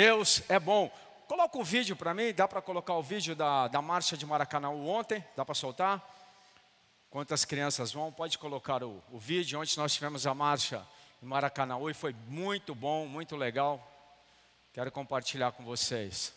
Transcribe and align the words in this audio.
Deus 0.00 0.42
é 0.48 0.58
bom. 0.58 0.90
Coloca 1.28 1.58
o 1.58 1.62
vídeo 1.62 1.94
para 1.94 2.14
mim, 2.14 2.32
dá 2.32 2.48
para 2.48 2.62
colocar 2.62 2.94
o 2.94 3.02
vídeo 3.02 3.36
da, 3.36 3.68
da 3.68 3.82
marcha 3.82 4.16
de 4.16 4.24
Maracanã 4.24 4.70
ontem? 4.70 5.22
Dá 5.36 5.44
para 5.44 5.54
soltar? 5.54 6.02
Quantas 7.10 7.44
crianças 7.44 7.92
vão? 7.92 8.10
Pode 8.10 8.38
colocar 8.38 8.82
o, 8.82 9.02
o 9.12 9.18
vídeo. 9.18 9.60
Ontem 9.60 9.74
nós 9.76 9.92
tivemos 9.92 10.26
a 10.26 10.32
marcha 10.32 10.82
em 11.22 11.26
Maracanã 11.26 11.76
e 11.90 11.92
foi 11.92 12.16
muito 12.28 12.74
bom, 12.74 13.06
muito 13.06 13.36
legal. 13.36 13.78
Quero 14.72 14.90
compartilhar 14.90 15.52
com 15.52 15.66
vocês. 15.66 16.32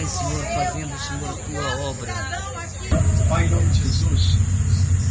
Vai, 0.00 0.08
Senhor, 0.08 0.44
fazendo, 0.54 0.98
Senhor, 0.98 1.28
a 1.28 1.36
tua 1.44 1.88
obra. 1.90 2.14
Pai, 3.28 3.44
em 3.44 3.50
nome 3.50 3.66
de 3.66 3.82
Jesus, 3.82 4.38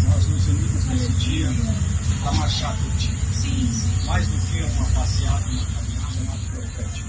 nós 0.05 0.27
nos 0.27 0.47
unimos 0.47 0.85
nesse 0.85 1.11
dia 1.11 1.47
para 2.23 2.31
marchar 2.31 2.75
por 2.75 2.91
Ti. 2.97 3.15
Mais 4.07 4.27
do 4.27 4.37
que 4.47 4.63
uma 4.63 4.89
passeada, 4.89 5.45
uma 5.45 5.65
caminhada, 5.67 6.21
uma 6.23 6.37
profética. 6.55 7.07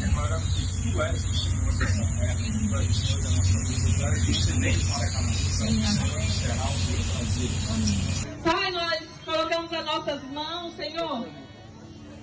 Declarando 0.00 0.46
que 0.48 0.92
Tu 0.92 1.02
és 1.02 1.24
o 1.24 1.34
Senhor 1.34 1.78
dessa 1.78 2.04
terra, 2.04 2.36
Tu 2.36 2.76
és 2.76 2.90
o 2.90 2.94
Senhor 2.94 3.22
da 3.22 3.30
nossa 3.30 3.58
vida, 3.64 3.96
Tu 3.96 4.04
és 4.04 4.28
o 4.28 4.30
excelente 4.30 4.84
Maracanã, 4.84 5.32
Tu 5.32 5.32
és 5.32 5.48
o 5.48 5.56
Senhor 5.56 6.20
geral 6.30 6.72
do 6.74 6.92
Brasil. 7.14 7.50
Pai, 8.44 8.70
nós 8.70 9.02
colocamos 9.24 9.72
as 9.72 9.86
nossas 9.86 10.22
mãos, 10.24 10.76
Senhor, 10.76 11.26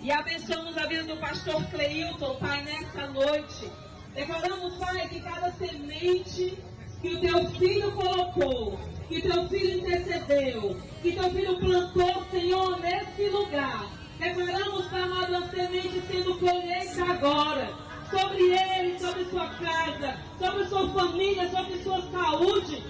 e 0.04 0.12
abençoamos 0.12 0.78
a 0.78 0.86
vida 0.86 1.06
do 1.06 1.18
pastor 1.18 1.66
Cleilton, 1.72 2.36
Pai, 2.36 2.64
nessa 2.64 3.08
noite. 3.08 3.72
Declaramos, 4.14 4.73
Pai, 4.76 5.08
que 5.08 5.22
cada 5.22 5.52
semente 5.54 6.58
que 7.02 7.14
o 7.16 7.20
teu 7.20 7.50
filho 7.52 7.92
colocou, 7.94 8.78
que 9.08 9.22
teu 9.22 9.48
filho 9.48 9.80
intercedeu, 9.80 10.78
que 11.02 11.14
teu 11.14 11.31
filho 11.31 11.58
plantou, 11.58 12.26
Senhor, 12.30 12.80
nesse 12.80 13.30
lugar. 13.30 13.88
Declaramos, 14.20 14.86
Pai 14.88 15.02
amado, 15.02 15.36
a 15.36 15.48
semente 15.50 16.02
sendo 16.12 16.38
colheita 16.38 17.03
agora. 17.03 17.70
Sobre 18.12 18.52
ele, 18.52 19.00
sobre 19.00 19.23
sua 19.26 19.48
casa, 19.48 20.18
sobre 20.38 20.66
sua 20.66 20.90
família, 20.90 21.50
sobre 21.50 21.81
sua 21.81 22.02
saúde. 22.12 22.84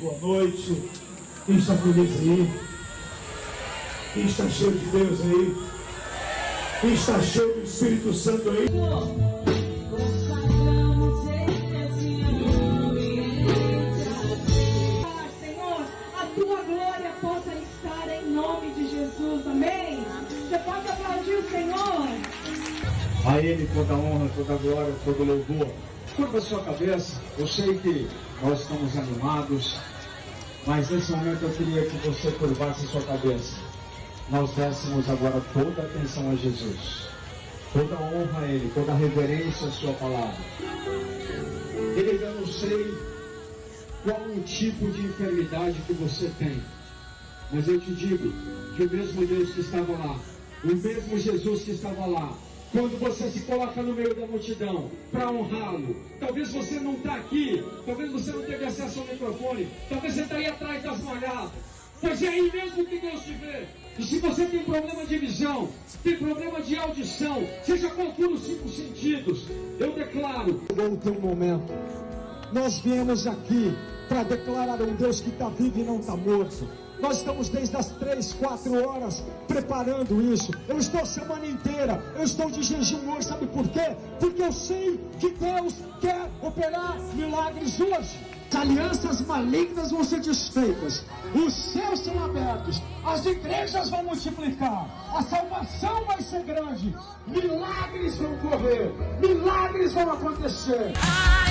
Boa 0.00 0.18
noite. 0.18 0.90
Quem 1.46 1.56
está 1.56 1.76
feliz 1.76 2.18
aí? 2.18 2.50
Quem 4.12 4.26
está 4.26 4.48
cheio 4.48 4.72
de 4.72 4.86
Deus 4.86 5.20
aí? 5.20 5.56
Quem 6.80 6.94
está 6.94 7.22
cheio 7.22 7.54
do 7.54 7.62
Espírito 7.62 8.12
Santo 8.12 8.50
aí? 8.50 8.68
Senhor, 8.68 9.43
A 23.26 23.38
Ele 23.38 23.66
toda 23.74 23.94
honra, 23.94 24.28
toda 24.36 24.54
glória, 24.56 24.94
todo 25.02 25.24
louvor. 25.24 25.68
Curva 26.14 26.40
sua 26.42 26.62
cabeça. 26.62 27.20
Eu 27.38 27.46
sei 27.46 27.78
que 27.78 28.06
nós 28.42 28.60
estamos 28.60 28.94
animados, 28.98 29.80
mas 30.66 30.90
nesse 30.90 31.10
momento 31.12 31.42
eu 31.42 31.50
queria 31.50 31.86
que 31.86 31.96
você 32.06 32.30
curvasse 32.32 32.86
sua 32.86 33.00
cabeça. 33.00 33.56
Nós 34.30 34.50
dessemos 34.52 35.08
agora 35.08 35.42
toda 35.54 35.82
a 35.82 35.84
atenção 35.86 36.30
a 36.30 36.34
Jesus. 36.34 37.08
Toda 37.72 37.94
a 37.94 38.00
honra 38.02 38.40
a 38.40 38.46
Ele, 38.46 38.70
toda 38.74 38.92
a 38.92 38.94
reverência 38.94 39.68
à 39.68 39.70
Sua 39.70 39.92
palavra. 39.94 40.36
Ele 41.96 42.22
eu 42.22 42.34
não 42.34 42.46
sei 42.46 42.94
qual 44.04 44.20
o 44.20 44.40
tipo 44.42 44.90
de 44.90 45.00
enfermidade 45.00 45.80
que 45.86 45.94
você 45.94 46.30
tem. 46.38 46.62
Mas 47.50 47.66
eu 47.68 47.80
te 47.80 47.90
digo 47.92 48.32
que 48.76 48.82
o 48.84 48.90
mesmo 48.90 49.26
Deus 49.26 49.50
que 49.54 49.60
estava 49.60 49.92
lá, 49.92 50.18
o 50.62 50.66
mesmo 50.66 51.18
Jesus 51.18 51.62
que 51.62 51.70
estava 51.70 52.06
lá, 52.06 52.36
quando 52.74 52.98
você 52.98 53.30
se 53.30 53.40
coloca 53.42 53.80
no 53.80 53.94
meio 53.94 54.12
da 54.16 54.26
multidão 54.26 54.90
para 55.12 55.30
honrá-lo, 55.30 55.94
talvez 56.18 56.52
você 56.52 56.80
não 56.80 56.94
está 56.94 57.14
aqui, 57.14 57.64
talvez 57.86 58.10
você 58.10 58.32
não 58.32 58.42
teve 58.42 58.64
acesso 58.64 58.98
ao 58.98 59.06
microfone, 59.06 59.68
talvez 59.88 60.14
você 60.14 60.22
está 60.22 60.34
aí 60.34 60.46
atrás 60.46 60.82
das 60.82 61.00
malhadas, 61.04 61.50
mas 62.02 62.20
é 62.20 62.28
aí 62.28 62.50
mesmo 62.52 62.84
que 62.84 62.98
Deus 62.98 63.20
te 63.22 63.32
vê. 63.34 63.66
E 63.96 64.02
se 64.02 64.18
você 64.18 64.44
tem 64.46 64.64
problema 64.64 65.06
de 65.06 65.18
visão, 65.18 65.68
tem 66.02 66.16
problema 66.16 66.60
de 66.60 66.76
audição, 66.76 67.46
seja 67.64 67.88
qual 67.90 68.12
for 68.12 68.32
os 68.32 68.44
cinco 68.44 68.68
sentidos, 68.68 69.46
eu 69.78 69.92
declaro. 69.92 70.60
Chegou 70.68 70.94
o 70.94 70.96
teu 70.96 71.14
momento. 71.14 71.72
Nós 72.52 72.80
viemos 72.80 73.24
aqui 73.28 73.72
para 74.08 74.24
declarar 74.24 74.82
um 74.82 74.96
Deus 74.96 75.20
que 75.20 75.30
está 75.30 75.48
vivo 75.48 75.78
e 75.78 75.84
não 75.84 76.00
está 76.00 76.16
morto. 76.16 76.68
Nós 77.00 77.18
estamos 77.18 77.48
desde 77.48 77.76
as 77.76 77.88
três, 77.88 78.32
quatro 78.32 78.86
horas 78.86 79.22
preparando 79.46 80.22
isso. 80.32 80.52
Eu 80.68 80.78
estou 80.78 81.02
a 81.02 81.06
semana 81.06 81.46
inteira, 81.46 82.02
eu 82.16 82.24
estou 82.24 82.50
de 82.50 82.62
jejum 82.62 83.10
hoje, 83.12 83.28
sabe 83.28 83.46
por 83.46 83.66
quê? 83.68 83.96
Porque 84.20 84.42
eu 84.42 84.52
sei 84.52 85.00
que 85.18 85.30
Deus 85.30 85.74
quer 86.00 86.30
operar 86.42 86.98
milagres 87.14 87.78
hoje. 87.80 88.34
As 88.54 88.60
alianças 88.60 89.20
malignas 89.22 89.90
vão 89.90 90.04
ser 90.04 90.20
desfeitas, 90.20 91.04
os 91.34 91.52
céus 91.52 91.98
são 91.98 92.24
abertos, 92.24 92.80
as 93.04 93.26
igrejas 93.26 93.90
vão 93.90 94.04
multiplicar, 94.04 94.88
a 95.12 95.20
salvação 95.22 96.04
vai 96.04 96.22
ser 96.22 96.44
grande, 96.44 96.94
milagres 97.26 98.16
vão 98.16 98.36
correr, 98.38 98.94
milagres 99.20 99.92
vão 99.92 100.12
acontecer. 100.12 100.92
A 101.02 101.43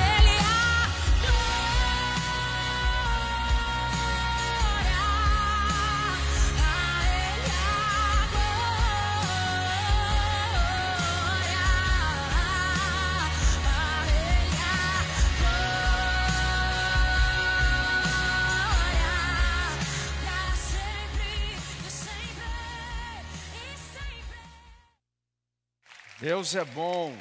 Deus 26.24 26.56
é 26.56 26.64
bom. 26.64 27.14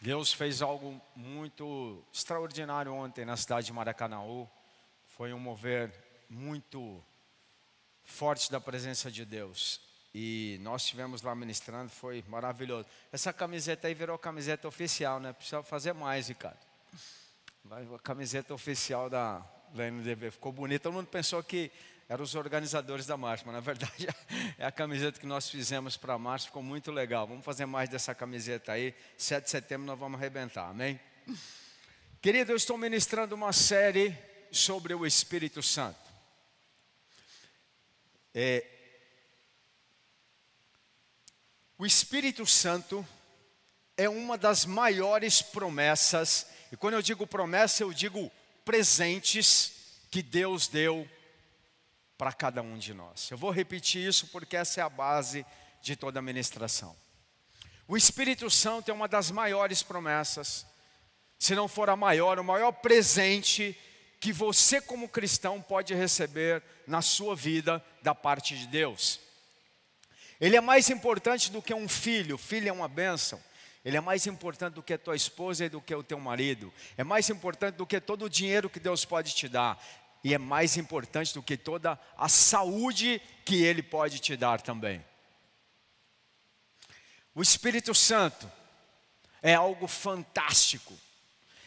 Deus 0.00 0.32
fez 0.32 0.62
algo 0.62 1.02
muito 1.16 2.00
extraordinário 2.12 2.94
ontem 2.94 3.24
na 3.24 3.36
cidade 3.36 3.66
de 3.66 3.72
Maracanaú. 3.72 4.48
Foi 5.16 5.32
um 5.32 5.40
mover 5.40 5.92
muito 6.30 7.04
forte 8.04 8.52
da 8.52 8.60
presença 8.60 9.10
de 9.10 9.24
Deus. 9.24 9.80
E 10.14 10.60
nós 10.62 10.82
estivemos 10.82 11.22
lá 11.22 11.34
ministrando, 11.34 11.90
foi 11.90 12.24
maravilhoso. 12.28 12.86
Essa 13.10 13.32
camiseta 13.32 13.88
aí 13.88 13.94
virou 13.94 14.16
camiseta 14.16 14.68
oficial, 14.68 15.18
né? 15.18 15.32
Precisa 15.32 15.60
fazer 15.64 15.92
mais, 15.92 16.28
Ricardo. 16.28 16.64
A 17.68 17.98
camiseta 17.98 18.54
oficial 18.54 19.10
da, 19.10 19.44
da 19.70 19.90
NDB. 19.90 20.30
Ficou 20.30 20.52
bonita. 20.52 20.84
Todo 20.84 20.92
mundo 20.92 21.08
pensou 21.08 21.42
que 21.42 21.72
eram 22.08 22.22
os 22.22 22.34
organizadores 22.34 23.06
da 23.06 23.16
marcha, 23.16 23.44
mas 23.46 23.54
na 23.54 23.60
verdade 23.60 24.08
é 24.58 24.66
a 24.66 24.72
camiseta 24.72 25.18
que 25.18 25.26
nós 25.26 25.48
fizemos 25.48 25.96
para 25.96 26.14
a 26.14 26.18
marcha. 26.18 26.46
Ficou 26.46 26.62
muito 26.62 26.92
legal. 26.92 27.26
Vamos 27.26 27.44
fazer 27.44 27.66
mais 27.66 27.88
dessa 27.88 28.14
camiseta 28.14 28.72
aí. 28.72 28.94
7 29.16 29.44
de 29.44 29.50
setembro 29.50 29.86
nós 29.86 29.98
vamos 29.98 30.18
arrebentar, 30.18 30.68
amém? 30.68 31.00
Querido, 32.20 32.52
eu 32.52 32.56
estou 32.56 32.76
ministrando 32.76 33.34
uma 33.34 33.52
série 33.52 34.16
sobre 34.50 34.94
o 34.94 35.06
Espírito 35.06 35.62
Santo. 35.62 35.98
É, 38.34 38.66
o 41.78 41.86
Espírito 41.86 42.44
Santo 42.46 43.06
é 43.96 44.08
uma 44.08 44.36
das 44.36 44.64
maiores 44.64 45.40
promessas, 45.40 46.46
e 46.72 46.76
quando 46.76 46.94
eu 46.94 47.02
digo 47.02 47.26
promessa, 47.26 47.82
eu 47.82 47.92
digo 47.92 48.30
presentes 48.64 49.72
que 50.10 50.22
Deus 50.22 50.66
deu 50.66 51.08
para 52.16 52.32
cada 52.32 52.62
um 52.62 52.78
de 52.78 52.94
nós. 52.94 53.30
Eu 53.30 53.36
vou 53.36 53.50
repetir 53.50 54.06
isso 54.06 54.28
porque 54.28 54.56
essa 54.56 54.80
é 54.80 54.84
a 54.84 54.88
base 54.88 55.44
de 55.82 55.96
toda 55.96 56.18
a 56.18 56.22
ministração. 56.22 56.96
O 57.86 57.96
Espírito 57.96 58.48
Santo 58.48 58.90
é 58.90 58.94
uma 58.94 59.08
das 59.08 59.30
maiores 59.30 59.82
promessas, 59.82 60.66
se 61.38 61.54
não 61.54 61.68
for 61.68 61.90
a 61.90 61.96
maior, 61.96 62.38
o 62.38 62.44
maior 62.44 62.72
presente 62.72 63.76
que 64.18 64.32
você, 64.32 64.80
como 64.80 65.08
cristão, 65.08 65.60
pode 65.60 65.92
receber 65.94 66.62
na 66.86 67.02
sua 67.02 67.36
vida 67.36 67.84
da 68.00 68.14
parte 68.14 68.56
de 68.56 68.66
Deus. 68.66 69.20
Ele 70.40 70.56
é 70.56 70.60
mais 70.60 70.88
importante 70.88 71.52
do 71.52 71.60
que 71.60 71.74
um 71.74 71.86
filho, 71.86 72.38
filho 72.38 72.68
é 72.68 72.72
uma 72.72 72.88
bênção. 72.88 73.38
Ele 73.84 73.98
é 73.98 74.00
mais 74.00 74.26
importante 74.26 74.74
do 74.74 74.82
que 74.82 74.94
a 74.94 74.98
tua 74.98 75.14
esposa 75.14 75.66
e 75.66 75.68
do 75.68 75.80
que 75.80 75.94
o 75.94 76.02
teu 76.02 76.18
marido. 76.18 76.72
É 76.96 77.04
mais 77.04 77.28
importante 77.28 77.74
do 77.74 77.86
que 77.86 78.00
todo 78.00 78.24
o 78.24 78.30
dinheiro 78.30 78.70
que 78.70 78.80
Deus 78.80 79.04
pode 79.04 79.34
te 79.34 79.46
dar. 79.46 79.78
E 80.24 80.32
é 80.32 80.38
mais 80.38 80.78
importante 80.78 81.34
do 81.34 81.42
que 81.42 81.54
toda 81.54 82.00
a 82.16 82.30
saúde 82.30 83.20
que 83.44 83.62
Ele 83.62 83.82
pode 83.82 84.18
te 84.18 84.34
dar 84.34 84.62
também. 84.62 85.04
O 87.34 87.42
Espírito 87.42 87.94
Santo 87.94 88.50
é 89.42 89.52
algo 89.52 89.86
fantástico. 89.86 90.98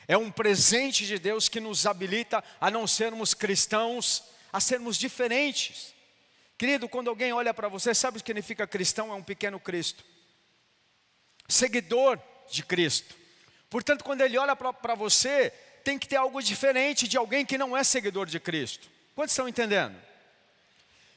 É 0.08 0.18
um 0.18 0.32
presente 0.32 1.06
de 1.06 1.20
Deus 1.20 1.48
que 1.48 1.60
nos 1.60 1.86
habilita 1.86 2.44
a 2.60 2.72
não 2.72 2.88
sermos 2.88 3.36
cristãos, 3.36 4.24
a 4.52 4.60
sermos 4.60 4.98
diferentes. 4.98 5.94
Querido, 6.58 6.90
quando 6.90 7.10
alguém 7.10 7.32
olha 7.34 7.54
para 7.54 7.68
você, 7.68 7.94
sabe 7.94 8.18
o 8.18 8.24
que 8.24 8.30
significa 8.30 8.66
cristão? 8.66 9.12
É 9.12 9.14
um 9.14 9.22
pequeno 9.22 9.60
Cristo. 9.60 10.04
Seguidor 11.48 12.20
de 12.50 12.64
Cristo. 12.64 13.16
Portanto, 13.70 14.04
quando 14.04 14.22
ele 14.22 14.38
olha 14.38 14.56
para 14.56 14.96
você, 14.96 15.54
tem 15.88 15.98
que 15.98 16.06
ter 16.10 16.18
algo 16.18 16.44
diferente 16.44 17.08
de 17.08 17.16
alguém 17.16 17.46
que 17.46 17.58
não 17.58 17.76
é 17.76 17.82
seguidor 17.82 18.26
de 18.26 18.42
Cristo. 18.42 18.90
Quantos 19.16 19.32
estão 19.32 19.48
entendendo? 19.48 19.96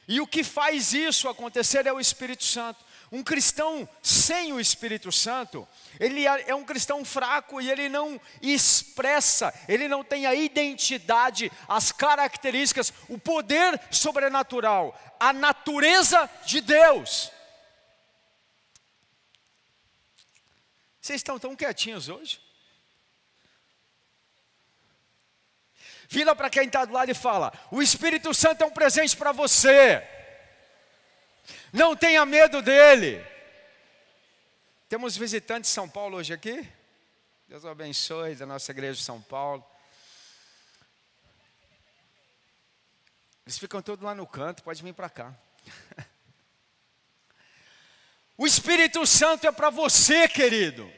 E 0.07 0.21
o 0.21 0.25
que 0.25 0.45
faz 0.45 0.93
isso 0.93 1.27
acontecer 1.27 1.85
é 1.85 1.91
o 1.91 1.99
Espírito 1.99 2.45
Santo. 2.45 2.81
Um 3.11 3.21
cristão 3.21 3.87
sem 4.01 4.53
o 4.53 4.61
Espírito 4.61 5.11
Santo, 5.11 5.67
ele 5.99 6.25
é 6.25 6.51
é 6.51 6.55
um 6.55 6.63
cristão 6.63 7.03
fraco 7.03 7.59
e 7.59 7.69
ele 7.69 7.89
não 7.89 8.19
expressa, 8.41 9.53
ele 9.67 9.89
não 9.89 10.05
tem 10.05 10.25
a 10.25 10.33
identidade, 10.33 11.51
as 11.67 11.91
características, 11.91 12.93
o 13.09 13.19
poder 13.19 13.77
sobrenatural, 13.91 14.97
a 15.19 15.33
natureza 15.33 16.29
de 16.45 16.61
Deus. 16.61 17.29
Vocês 21.01 21.19
estão 21.19 21.37
tão 21.37 21.57
quietinhos 21.57 22.07
hoje? 22.07 22.39
Vira 26.11 26.35
para 26.35 26.49
quem 26.49 26.65
está 26.65 26.83
do 26.83 26.91
lado 26.91 27.09
e 27.09 27.13
fala: 27.13 27.53
O 27.71 27.81
Espírito 27.81 28.33
Santo 28.33 28.61
é 28.61 28.67
um 28.67 28.71
presente 28.71 29.15
para 29.15 29.31
você. 29.31 30.05
Não 31.71 31.95
tenha 31.95 32.25
medo 32.25 32.61
dele. 32.61 33.25
Temos 34.89 35.15
visitantes 35.15 35.69
de 35.69 35.73
São 35.73 35.87
Paulo 35.87 36.17
hoje 36.17 36.33
aqui? 36.33 36.67
Deus 37.47 37.63
abençoe 37.63 38.35
da 38.35 38.45
nossa 38.45 38.69
igreja 38.71 38.95
de 38.95 39.05
São 39.05 39.21
Paulo. 39.21 39.65
Eles 43.45 43.57
ficam 43.57 43.81
todos 43.81 44.03
lá 44.03 44.13
no 44.13 44.27
canto, 44.27 44.63
pode 44.63 44.83
vir 44.83 44.93
para 44.93 45.09
cá. 45.09 45.33
O 48.37 48.47
Espírito 48.47 49.05
Santo 49.05 49.45
é 49.45 49.51
para 49.51 49.69
você, 49.69 50.27
querido. 50.27 50.91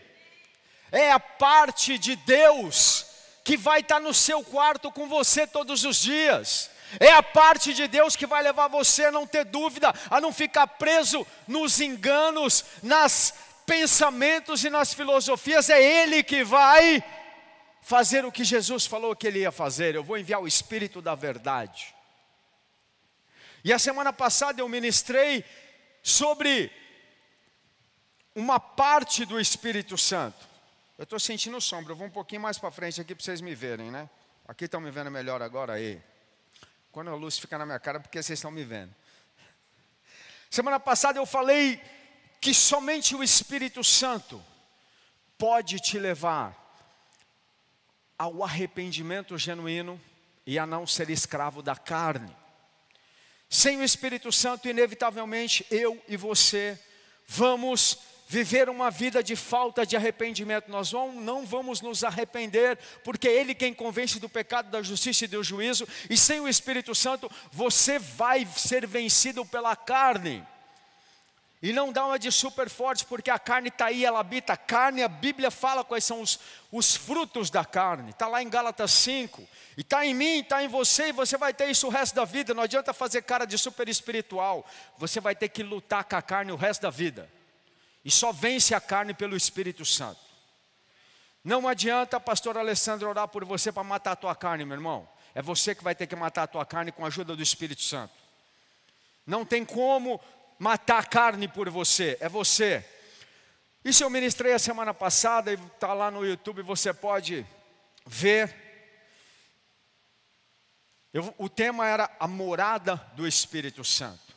É 0.89 1.11
a 1.11 1.19
parte 1.19 1.97
de 1.97 2.15
Deus 2.15 3.12
que 3.43 3.57
vai 3.57 3.81
estar 3.81 3.99
no 3.99 4.13
seu 4.13 4.43
quarto 4.43 4.91
com 4.91 5.07
você 5.07 5.45
todos 5.45 5.83
os 5.83 5.97
dias. 5.97 6.69
É 6.99 7.11
a 7.11 7.23
parte 7.23 7.73
de 7.73 7.87
Deus 7.87 8.15
que 8.15 8.25
vai 8.25 8.43
levar 8.43 8.67
você 8.67 9.05
a 9.05 9.11
não 9.11 9.25
ter 9.25 9.43
dúvida, 9.45 9.93
a 10.09 10.21
não 10.21 10.31
ficar 10.31 10.67
preso 10.67 11.25
nos 11.47 11.81
enganos, 11.81 12.63
nas 12.81 13.33
pensamentos 13.65 14.63
e 14.63 14.69
nas 14.69 14.93
filosofias. 14.93 15.69
É 15.69 15.81
Ele 15.81 16.23
que 16.23 16.43
vai 16.43 17.03
fazer 17.81 18.25
o 18.25 18.31
que 18.31 18.43
Jesus 18.43 18.85
falou 18.85 19.15
que 19.15 19.27
Ele 19.27 19.39
ia 19.39 19.51
fazer. 19.51 19.95
Eu 19.95 20.03
vou 20.03 20.17
enviar 20.17 20.41
o 20.41 20.47
Espírito 20.47 21.01
da 21.01 21.15
Verdade. 21.15 21.93
E 23.63 23.73
a 23.73 23.79
semana 23.79 24.13
passada 24.13 24.61
eu 24.61 24.69
ministrei 24.69 25.43
sobre 26.01 26.71
uma 28.35 28.59
parte 28.59 29.25
do 29.25 29.39
Espírito 29.39 29.97
Santo. 29.97 30.52
Eu 30.95 31.05
estou 31.05 31.19
sentindo 31.19 31.59
sombra, 31.59 31.93
eu 31.93 31.95
vou 31.95 32.05
um 32.05 32.11
pouquinho 32.11 32.41
mais 32.41 32.59
para 32.59 32.69
frente 32.69 33.01
aqui 33.01 33.15
para 33.15 33.23
vocês 33.23 33.41
me 33.41 33.55
verem, 33.55 33.89
né? 33.89 34.07
Aqui 34.47 34.65
estão 34.65 34.79
me 34.79 34.91
vendo 34.91 35.09
melhor 35.09 35.41
agora 35.41 35.73
aí. 35.73 35.99
Quando 36.91 37.09
a 37.09 37.15
luz 37.15 37.39
fica 37.39 37.57
na 37.57 37.65
minha 37.65 37.79
cara, 37.79 37.99
porque 37.99 38.21
vocês 38.21 38.37
estão 38.37 38.51
me 38.51 38.63
vendo. 38.63 38.93
Semana 40.51 40.79
passada 40.79 41.17
eu 41.17 41.25
falei 41.25 41.81
que 42.39 42.53
somente 42.53 43.15
o 43.15 43.23
Espírito 43.23 43.83
Santo 43.83 44.43
pode 45.35 45.79
te 45.79 45.97
levar 45.97 46.55
ao 48.15 48.43
arrependimento 48.43 49.35
genuíno 49.35 49.99
e 50.45 50.59
a 50.59 50.67
não 50.67 50.85
ser 50.85 51.09
escravo 51.09 51.63
da 51.63 51.75
carne. 51.75 52.35
Sem 53.49 53.79
o 53.79 53.83
Espírito 53.83 54.31
Santo, 54.31 54.69
inevitavelmente, 54.69 55.65
eu 55.71 55.99
e 56.07 56.15
você 56.15 56.79
vamos 57.27 58.12
viver 58.27 58.69
uma 58.69 58.89
vida 58.89 59.21
de 59.21 59.35
falta 59.35 59.85
de 59.85 59.95
arrependimento. 59.95 60.69
Nós 60.69 60.91
não 60.91 61.45
vamos 61.45 61.81
nos 61.81 62.03
arrepender, 62.03 62.77
porque 63.03 63.27
Ele 63.27 63.53
quem 63.53 63.73
convence 63.73 64.19
do 64.19 64.29
pecado, 64.29 64.69
da 64.69 64.81
justiça 64.81 65.25
e 65.25 65.27
do 65.27 65.43
juízo, 65.43 65.87
e 66.09 66.17
sem 66.17 66.39
o 66.39 66.47
Espírito 66.47 66.95
Santo, 66.95 67.29
você 67.51 67.99
vai 67.99 68.45
ser 68.45 68.87
vencido 68.87 69.45
pela 69.45 69.75
carne. 69.75 70.45
E 71.63 71.71
não 71.71 71.93
dá 71.93 72.05
uma 72.05 72.19
de 72.19 72.29
super 72.29 72.69
forte, 72.69 73.05
porque 73.05 73.31
a 73.31 73.39
carne 73.39 73.69
está 73.69 73.85
aí, 73.85 74.03
ela 74.03 74.19
habita. 74.19 74.51
A 74.51 74.57
carne, 74.57 75.01
a 75.01 75.07
Bíblia 75.07 75.49
fala 75.49 75.81
quais 75.81 76.03
são 76.03 76.19
os, 76.19 76.37
os 76.69 76.93
frutos 76.93 77.49
da 77.49 77.63
carne. 77.63 78.09
Está 78.09 78.27
lá 78.27 78.43
em 78.43 78.49
Gálatas 78.49 78.91
5. 78.91 79.47
E 79.77 79.81
está 79.81 80.05
em 80.05 80.13
mim, 80.13 80.41
está 80.41 80.61
em 80.61 80.67
você, 80.67 81.07
e 81.07 81.11
você 81.13 81.37
vai 81.37 81.53
ter 81.53 81.69
isso 81.69 81.87
o 81.87 81.89
resto 81.89 82.15
da 82.15 82.25
vida. 82.25 82.53
Não 82.53 82.63
adianta 82.63 82.93
fazer 82.93 83.21
cara 83.21 83.45
de 83.45 83.57
super 83.57 83.87
espiritual. 83.87 84.65
Você 84.97 85.21
vai 85.21 85.37
ter 85.37 85.47
que 85.47 85.63
lutar 85.63 86.03
com 86.03 86.17
a 86.17 86.21
carne 86.21 86.51
o 86.51 86.57
resto 86.57 86.81
da 86.81 86.89
vida. 86.89 87.31
E 88.03 88.11
só 88.11 88.31
vence 88.31 88.75
a 88.75 88.81
carne 88.81 89.13
pelo 89.13 89.35
Espírito 89.35 89.85
Santo. 89.85 90.19
Não 91.43 91.67
adianta, 91.67 92.19
pastor 92.19 92.57
Alessandro, 92.57 93.09
orar 93.09 93.27
por 93.27 93.43
você 93.43 93.71
para 93.71 93.83
matar 93.83 94.13
a 94.13 94.15
tua 94.15 94.35
carne, 94.35 94.65
meu 94.65 94.75
irmão. 94.75 95.07
É 95.35 95.41
você 95.41 95.73
que 95.73 95.83
vai 95.83 95.95
ter 95.95 96.07
que 96.07 96.15
matar 96.15 96.43
a 96.43 96.47
tua 96.47 96.65
carne 96.65 96.91
com 96.91 97.03
a 97.03 97.07
ajuda 97.07 97.35
do 97.35 97.41
Espírito 97.43 97.81
Santo. 97.81 98.13
Não 99.25 99.45
tem 99.45 99.65
como 99.65 100.21
matar 100.59 100.99
a 100.99 101.03
carne 101.05 101.47
por 101.47 101.69
você, 101.69 102.17
é 102.19 102.29
você. 102.29 102.85
Isso 103.83 104.03
eu 104.03 104.09
ministrei 104.09 104.53
a 104.53 104.59
semana 104.59 104.93
passada 104.93 105.51
e 105.51 105.55
está 105.55 105.93
lá 105.93 106.09
no 106.09 106.25
YouTube, 106.25 106.61
você 106.61 106.93
pode 106.93 107.45
ver. 108.05 108.53
Eu- 111.13 111.33
o 111.37 111.49
tema 111.49 111.87
era 111.87 112.09
a 112.19 112.27
morada 112.27 112.95
do 113.15 113.27
Espírito 113.27 113.83
Santo. 113.83 114.32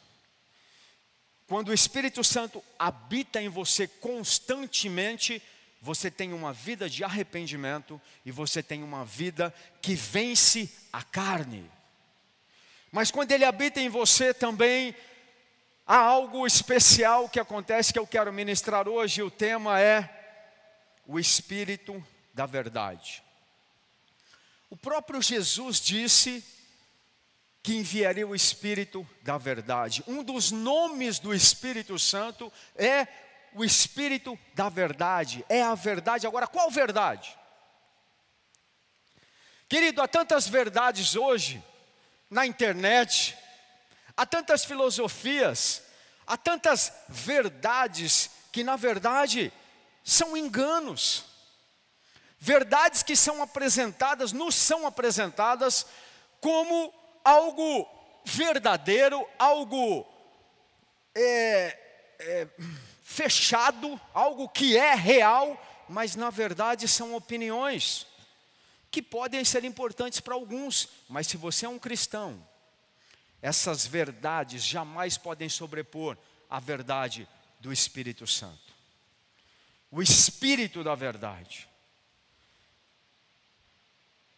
Quando 1.47 1.69
o 1.69 1.75
Espírito 1.75 2.25
Santo 2.25 2.63
habita 2.79 3.41
em 3.41 3.49
você 3.49 3.87
constantemente, 3.87 5.41
você 5.81 6.11
tem 6.11 6.33
uma 6.33 6.53
vida 6.53 6.91
de 6.91 7.05
arrependimento 7.05 8.01
e 8.25 8.33
você 8.33 8.63
tem 8.63 8.83
uma 8.83 9.05
vida 9.05 9.55
que 9.81 9.95
vence 9.95 10.69
a 10.93 11.03
carne. 11.03 11.71
Mas 12.91 13.11
quando 13.11 13.31
ele 13.31 13.45
habita 13.45 13.81
em 13.81 13.89
você 13.89 14.35
também, 14.35 14.95
há 15.87 15.99
algo 15.99 16.47
especial 16.47 17.29
que 17.29 17.39
acontece 17.39 17.93
que 17.93 17.99
eu 17.99 18.07
quero 18.07 18.33
ministrar 18.33 18.89
hoje. 18.89 19.23
O 19.23 19.31
tema 19.31 19.81
é 19.81 20.11
o 21.07 21.19
Espírito 21.19 22.05
da 22.35 22.47
Verdade. 22.47 23.23
O 24.69 24.77
próprio 24.77 25.23
Jesus 25.23 25.81
disse 25.81 26.45
que 27.67 27.75
enviaria 27.75 28.25
o 28.25 28.33
Espírito 28.33 29.05
da 29.23 29.37
Verdade. 29.37 30.05
Um 30.07 30.23
dos 30.23 30.53
nomes 30.53 31.19
do 31.19 31.35
Espírito 31.35 31.99
Santo 31.99 32.53
é 32.77 33.09
o 33.53 33.65
Espírito 33.65 34.39
da 34.55 34.69
Verdade. 34.69 35.45
É 35.49 35.63
a 35.63 35.75
verdade. 35.75 36.29
Agora, 36.29 36.47
qual 36.47 36.71
verdade? 36.71 37.37
Querido, 39.69 40.01
há 40.01 40.07
tantas 40.07 40.47
verdades 40.47 41.17
hoje 41.17 41.61
na 42.31 42.47
internet, 42.47 43.37
há 44.17 44.25
tantas 44.25 44.65
filosofias, 44.65 45.83
há 46.25 46.37
tantas 46.37 46.93
verdades 47.09 48.31
que, 48.53 48.63
na 48.63 48.77
verdade, 48.77 49.53
são 50.05 50.37
enganos. 50.37 51.25
Verdades 52.39 53.03
que 53.03 53.17
são 53.17 53.43
apresentadas, 53.43 54.31
nos 54.31 54.55
são 54.55 54.87
apresentadas 54.87 55.85
como 56.41 56.95
algo 57.27 57.89
verdadeiro, 58.25 59.27
algo 59.37 60.07
é, 61.13 61.77
é, 62.21 62.49
fechado, 63.03 64.01
algo 64.15 64.49
que 64.49 64.77
é 64.77 64.95
real, 64.95 65.61
mas 65.89 66.15
na 66.15 66.31
verdade 66.31 66.87
são 66.87 67.17
opiniões 67.17 68.07
que 68.93 69.03
podem 69.03 69.45
ser 69.45 69.65
importantes 69.65 70.21
para 70.21 70.35
alguns, 70.35 70.89
mas 71.09 71.27
se 71.27 71.37
você 71.37 71.67
é 71.67 71.69
um 71.69 71.81
cristão, 71.81 72.41
essas 73.43 73.85
verdades 73.85 74.65
jamais 74.65 75.19
podem 75.19 75.49
sobrepor 75.49 76.17
a 76.49 76.61
verdade 76.61 77.29
do 77.59 77.73
Espírito 77.73 78.25
Santo. 78.25 78.73
O 79.91 80.01
Espírito 80.01 80.85
da 80.85 80.95
verdade. 80.95 81.69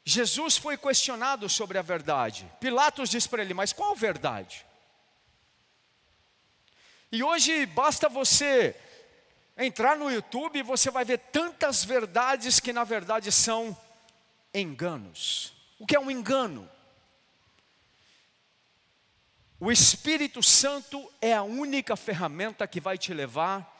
Jesus 0.08 0.56
foi 0.56 0.78
questionado 0.78 1.50
sobre 1.50 1.76
a 1.76 1.82
verdade. 1.82 2.50
Pilatos 2.58 3.10
disse 3.10 3.28
para 3.28 3.42
ele: 3.42 3.52
Mas 3.52 3.74
qual 3.74 3.94
verdade? 3.94 4.64
E 7.12 7.22
hoje 7.22 7.66
basta 7.66 8.08
você 8.08 8.74
entrar 9.54 9.98
no 9.98 10.10
YouTube 10.10 10.58
e 10.58 10.62
você 10.62 10.90
vai 10.90 11.04
ver 11.04 11.18
tantas 11.18 11.84
verdades 11.84 12.58
que 12.58 12.72
na 12.72 12.84
verdade 12.84 13.30
são 13.30 13.76
enganos. 14.54 15.52
O 15.78 15.84
que 15.84 15.94
é 15.94 16.00
um 16.00 16.10
engano? 16.10 16.66
O 19.60 19.70
Espírito 19.70 20.42
Santo 20.42 21.12
é 21.20 21.34
a 21.34 21.42
única 21.42 21.96
ferramenta 21.96 22.66
que 22.66 22.80
vai 22.80 22.96
te 22.96 23.12
levar 23.12 23.76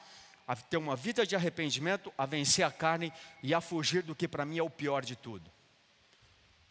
a 0.47 0.55
ter 0.55 0.77
uma 0.77 0.95
vida 0.95 1.27
de 1.27 1.35
arrependimento, 1.35 2.13
a 2.19 2.27
vencer 2.27 2.67
a 2.67 2.71
carne 2.71 3.11
e 3.43 3.55
a 3.55 3.63
fugir 3.63 4.03
do 4.03 4.15
que 4.15 4.29
para 4.29 4.45
mim 4.45 4.59
é 4.59 4.63
o 4.63 4.69
pior 4.69 5.03
de 5.03 5.17
tudo. 5.17 5.51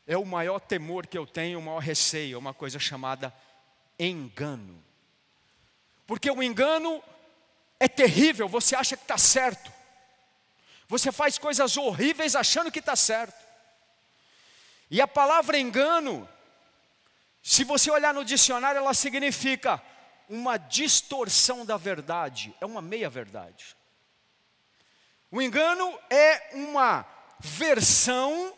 É 0.07 0.17
o 0.17 0.25
maior 0.25 0.59
temor 0.59 1.05
que 1.05 1.17
eu 1.17 1.27
tenho, 1.27 1.59
o 1.59 1.61
maior 1.61 1.79
receio, 1.79 2.35
é 2.35 2.39
uma 2.39 2.53
coisa 2.53 2.79
chamada 2.79 3.33
engano. 3.99 4.81
Porque 6.07 6.31
o 6.31 6.41
engano 6.41 7.03
é 7.77 7.87
terrível, 7.89 8.47
você 8.47 8.75
acha 8.75 8.95
que 8.95 9.03
está 9.03 9.17
certo. 9.17 9.71
Você 10.87 11.11
faz 11.11 11.37
coisas 11.37 11.75
horríveis 11.75 12.35
achando 12.35 12.71
que 12.71 12.79
está 12.79 12.95
certo. 12.95 13.45
E 14.89 15.01
a 15.01 15.07
palavra 15.07 15.59
engano, 15.59 16.27
se 17.43 17.65
você 17.65 17.91
olhar 17.91 18.13
no 18.13 18.23
dicionário, 18.23 18.79
ela 18.79 18.93
significa 18.93 19.83
uma 20.29 20.57
distorção 20.57 21.65
da 21.65 21.75
verdade, 21.75 22.55
é 22.61 22.65
uma 22.65 22.81
meia-verdade. 22.81 23.75
O 25.29 25.41
engano 25.41 25.99
é 26.09 26.51
uma 26.53 27.05
versão 27.39 28.56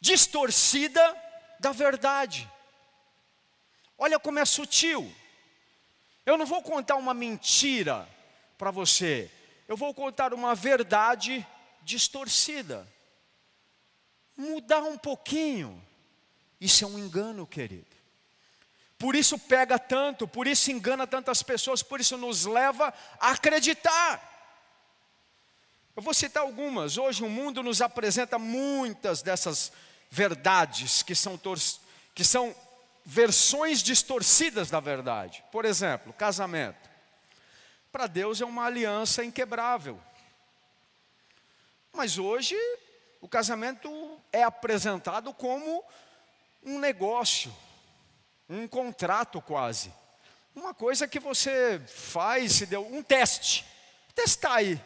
distorcida 0.00 1.00
da 1.58 1.72
verdade. 1.72 2.50
Olha 3.98 4.18
como 4.18 4.38
é 4.38 4.44
sutil. 4.44 5.10
Eu 6.24 6.36
não 6.36 6.44
vou 6.44 6.62
contar 6.62 6.96
uma 6.96 7.14
mentira 7.14 8.08
para 8.58 8.70
você, 8.70 9.30
eu 9.68 9.76
vou 9.76 9.94
contar 9.94 10.34
uma 10.34 10.54
verdade 10.54 11.46
distorcida. 11.82 12.86
Mudar 14.36 14.82
um 14.82 14.98
pouquinho, 14.98 15.82
isso 16.60 16.84
é 16.84 16.86
um 16.86 16.98
engano, 16.98 17.46
querido. 17.46 17.96
Por 18.98 19.14
isso 19.14 19.38
pega 19.38 19.78
tanto, 19.78 20.26
por 20.26 20.46
isso 20.46 20.70
engana 20.70 21.06
tantas 21.06 21.42
pessoas, 21.42 21.82
por 21.82 22.00
isso 22.00 22.16
nos 22.16 22.44
leva 22.44 22.92
a 23.20 23.30
acreditar. 23.30 24.35
Eu 25.96 26.02
vou 26.02 26.12
citar 26.12 26.42
algumas. 26.42 26.98
Hoje 26.98 27.24
o 27.24 27.28
mundo 27.28 27.62
nos 27.62 27.80
apresenta 27.80 28.38
muitas 28.38 29.22
dessas 29.22 29.72
verdades 30.10 31.02
que 31.02 31.14
são, 31.14 31.40
que 32.14 32.22
são 32.22 32.54
versões 33.02 33.82
distorcidas 33.82 34.68
da 34.68 34.78
verdade. 34.78 35.42
Por 35.50 35.64
exemplo, 35.64 36.12
casamento. 36.12 36.90
Para 37.90 38.06
Deus 38.06 38.42
é 38.42 38.44
uma 38.44 38.66
aliança 38.66 39.24
inquebrável. 39.24 39.98
Mas 41.94 42.18
hoje 42.18 42.54
o 43.22 43.26
casamento 43.26 44.20
é 44.30 44.42
apresentado 44.42 45.32
como 45.32 45.82
um 46.62 46.78
negócio, 46.78 47.50
um 48.50 48.68
contrato 48.68 49.40
quase. 49.40 49.90
Uma 50.54 50.74
coisa 50.74 51.08
que 51.08 51.18
você 51.18 51.80
faz, 51.88 52.52
se 52.52 52.66
deu 52.66 52.86
um 52.86 53.02
teste. 53.02 53.64
Testar 54.14 54.56
aí. 54.56 54.80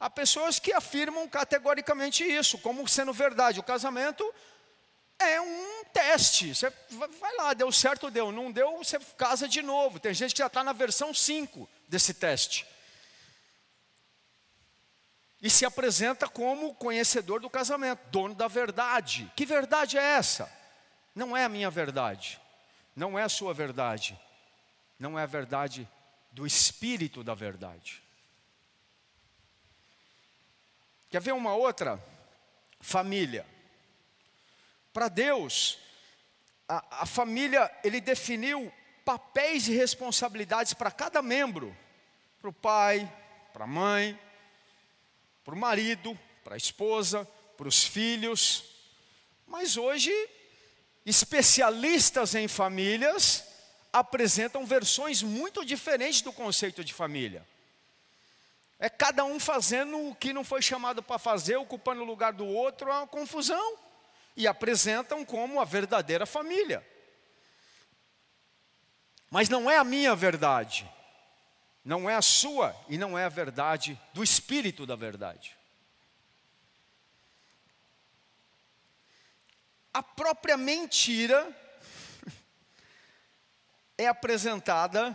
Há 0.00 0.08
pessoas 0.08 0.58
que 0.58 0.72
afirmam 0.72 1.28
categoricamente 1.28 2.24
isso, 2.24 2.56
como 2.58 2.88
sendo 2.88 3.12
verdade. 3.12 3.60
O 3.60 3.62
casamento 3.62 4.24
é 5.18 5.38
um 5.38 5.84
teste. 5.92 6.54
Você 6.54 6.72
vai 7.20 7.36
lá, 7.36 7.52
deu 7.52 7.70
certo, 7.70 8.10
deu. 8.10 8.32
Não 8.32 8.50
deu, 8.50 8.78
você 8.78 8.98
casa 9.18 9.46
de 9.46 9.60
novo. 9.60 10.00
Tem 10.00 10.14
gente 10.14 10.32
que 10.32 10.38
já 10.38 10.46
está 10.46 10.64
na 10.64 10.72
versão 10.72 11.12
5 11.12 11.68
desse 11.86 12.14
teste. 12.14 12.66
E 15.42 15.50
se 15.50 15.66
apresenta 15.66 16.26
como 16.26 16.74
conhecedor 16.74 17.40
do 17.40 17.50
casamento, 17.50 18.00
dono 18.10 18.34
da 18.34 18.48
verdade. 18.48 19.30
Que 19.36 19.44
verdade 19.44 19.98
é 19.98 20.02
essa? 20.02 20.50
Não 21.14 21.36
é 21.36 21.44
a 21.44 21.48
minha 21.48 21.70
verdade. 21.70 22.40
Não 22.96 23.18
é 23.18 23.22
a 23.22 23.28
sua 23.28 23.52
verdade. 23.52 24.18
Não 24.98 25.18
é 25.18 25.24
a 25.24 25.26
verdade 25.26 25.86
do 26.32 26.46
espírito 26.46 27.22
da 27.22 27.34
verdade. 27.34 28.02
Quer 31.10 31.20
ver 31.20 31.32
uma 31.32 31.54
outra? 31.54 32.02
Família. 32.80 33.44
Para 34.92 35.08
Deus, 35.08 35.78
a, 36.68 37.02
a 37.02 37.06
família, 37.06 37.70
Ele 37.82 38.00
definiu 38.00 38.72
papéis 39.04 39.66
e 39.66 39.74
responsabilidades 39.74 40.72
para 40.72 40.90
cada 40.90 41.20
membro: 41.20 41.76
para 42.40 42.50
o 42.50 42.52
pai, 42.52 43.12
para 43.52 43.64
a 43.64 43.66
mãe, 43.66 44.18
para 45.44 45.54
o 45.54 45.58
marido, 45.58 46.16
para 46.44 46.54
a 46.54 46.58
esposa, 46.58 47.28
para 47.56 47.66
os 47.66 47.84
filhos. 47.84 48.64
Mas 49.46 49.76
hoje, 49.76 50.12
especialistas 51.04 52.36
em 52.36 52.46
famílias 52.46 53.44
apresentam 53.92 54.64
versões 54.64 55.22
muito 55.22 55.64
diferentes 55.64 56.22
do 56.22 56.32
conceito 56.32 56.84
de 56.84 56.94
família. 56.94 57.44
É 58.82 58.88
cada 58.88 59.26
um 59.26 59.38
fazendo 59.38 60.08
o 60.08 60.14
que 60.14 60.32
não 60.32 60.42
foi 60.42 60.62
chamado 60.62 61.02
para 61.02 61.18
fazer, 61.18 61.56
ocupando 61.56 62.00
o 62.00 62.06
lugar 62.06 62.32
do 62.32 62.46
outro, 62.46 62.88
é 62.88 62.94
uma 62.94 63.06
confusão 63.06 63.78
e 64.34 64.48
apresentam 64.48 65.22
como 65.22 65.60
a 65.60 65.66
verdadeira 65.66 66.24
família. 66.24 66.82
Mas 69.30 69.50
não 69.50 69.70
é 69.70 69.76
a 69.76 69.84
minha 69.84 70.16
verdade, 70.16 70.90
não 71.84 72.08
é 72.08 72.16
a 72.16 72.22
sua 72.22 72.74
e 72.88 72.96
não 72.96 73.18
é 73.18 73.26
a 73.26 73.28
verdade 73.28 74.00
do 74.14 74.24
espírito 74.24 74.86
da 74.86 74.96
verdade. 74.96 75.54
A 79.92 80.02
própria 80.02 80.56
mentira 80.56 81.54
é 83.98 84.06
apresentada 84.06 85.14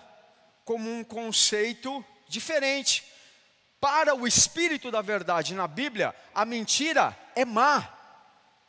como 0.64 0.88
um 0.88 1.04
conceito 1.04 2.06
diferente. 2.28 3.15
Para 3.86 4.16
o 4.16 4.26
espírito 4.26 4.90
da 4.90 5.00
verdade 5.00 5.54
na 5.54 5.68
Bíblia, 5.68 6.16
a 6.34 6.44
mentira 6.44 7.16
é 7.36 7.46
má 7.46 7.88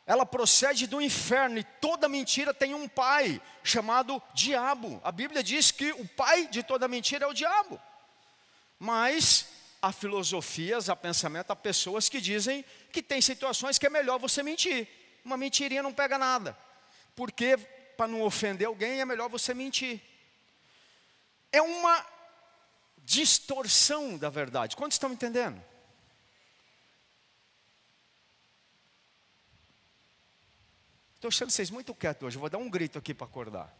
ela 0.05 0.27
procede 0.27 0.85
do 0.85 1.01
inferno 1.01 1.57
e 1.57 1.63
toda 1.63 2.07
mentira 2.07 2.53
tem 2.53 2.75
um 2.75 2.87
pai 2.87 3.41
chamado 3.63 4.21
diabo. 4.35 5.01
A 5.03 5.11
Bíblia 5.11 5.41
diz 5.41 5.71
que 5.71 5.91
o 5.93 6.07
pai 6.07 6.45
de 6.45 6.61
toda 6.61 6.87
mentira 6.87 7.25
é 7.25 7.27
o 7.27 7.33
diabo. 7.33 7.81
Mas 8.77 9.47
há 9.81 9.91
filosofias, 9.91 10.87
há 10.87 10.95
pensamento, 10.95 11.49
há 11.49 11.55
pessoas 11.55 12.07
que 12.07 12.21
dizem 12.21 12.63
que 12.91 13.01
tem 13.01 13.19
situações 13.19 13.79
que 13.79 13.87
é 13.87 13.89
melhor 13.89 14.19
você 14.19 14.43
mentir. 14.43 14.87
Uma 15.25 15.35
mentirinha 15.35 15.81
não 15.81 15.93
pega 15.93 16.19
nada. 16.19 16.55
Porque 17.15 17.57
para 17.97 18.07
não 18.07 18.21
ofender 18.21 18.67
alguém 18.67 19.01
é 19.01 19.05
melhor 19.05 19.29
você 19.29 19.51
mentir. 19.51 19.99
É 21.51 21.59
uma 21.59 22.05
distorção 23.07 24.17
da 24.17 24.29
verdade. 24.29 24.75
Quantos 24.75 24.95
estão 24.95 25.13
entendendo? 25.13 25.63
Estou 31.15 31.29
achando 31.29 31.49
vocês 31.49 31.71
muito 31.71 31.95
quietos 31.95 32.27
hoje, 32.27 32.37
vou 32.37 32.49
dar 32.49 32.57
um 32.57 32.69
grito 32.69 32.99
aqui 32.99 33.13
para 33.13 33.25
acordar. 33.25 33.73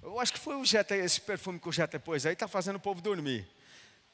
Eu 0.00 0.20
acho 0.20 0.32
que 0.32 0.38
foi 0.38 0.54
o 0.54 0.64
Jeta, 0.64 0.96
esse 0.96 1.20
perfume 1.20 1.58
que 1.58 1.68
o 1.68 1.72
Jeta 1.72 1.98
pôs 1.98 2.24
aí, 2.24 2.34
está 2.34 2.46
fazendo 2.46 2.76
o 2.76 2.80
povo 2.80 3.02
dormir. 3.02 3.48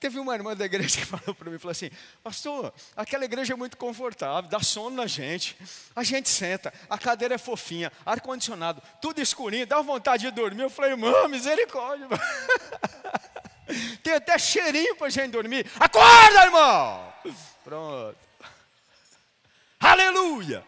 Teve 0.00 0.18
uma 0.18 0.34
irmã 0.34 0.56
da 0.56 0.64
igreja 0.64 0.98
que 0.98 1.04
falou 1.06 1.34
para 1.34 1.50
mim, 1.50 1.58
falou 1.58 1.72
assim, 1.72 1.90
pastor, 2.22 2.72
aquela 2.96 3.26
igreja 3.26 3.52
é 3.52 3.56
muito 3.56 3.76
confortável, 3.76 4.48
dá 4.48 4.60
sono 4.60 4.96
na 4.96 5.06
gente, 5.06 5.54
a 5.94 6.02
gente 6.02 6.30
senta, 6.30 6.72
a 6.88 6.96
cadeira 6.96 7.34
é 7.34 7.38
fofinha, 7.38 7.92
ar-condicionado, 8.04 8.82
tudo 9.02 9.20
escurinho, 9.20 9.66
dá 9.66 9.82
vontade 9.82 10.22
de 10.22 10.30
dormir. 10.30 10.62
Eu 10.62 10.70
falei, 10.70 10.92
irmão, 10.92 11.28
misericórdia. 11.28 12.08
Tem 14.02 14.14
até 14.14 14.38
cheirinho 14.38 14.96
para 14.96 15.06
a 15.08 15.10
gente 15.10 15.30
dormir. 15.30 15.70
Acorda, 15.78 16.44
irmão! 16.44 17.12
Pronto. 17.62 18.16
Aleluia! 19.78 20.64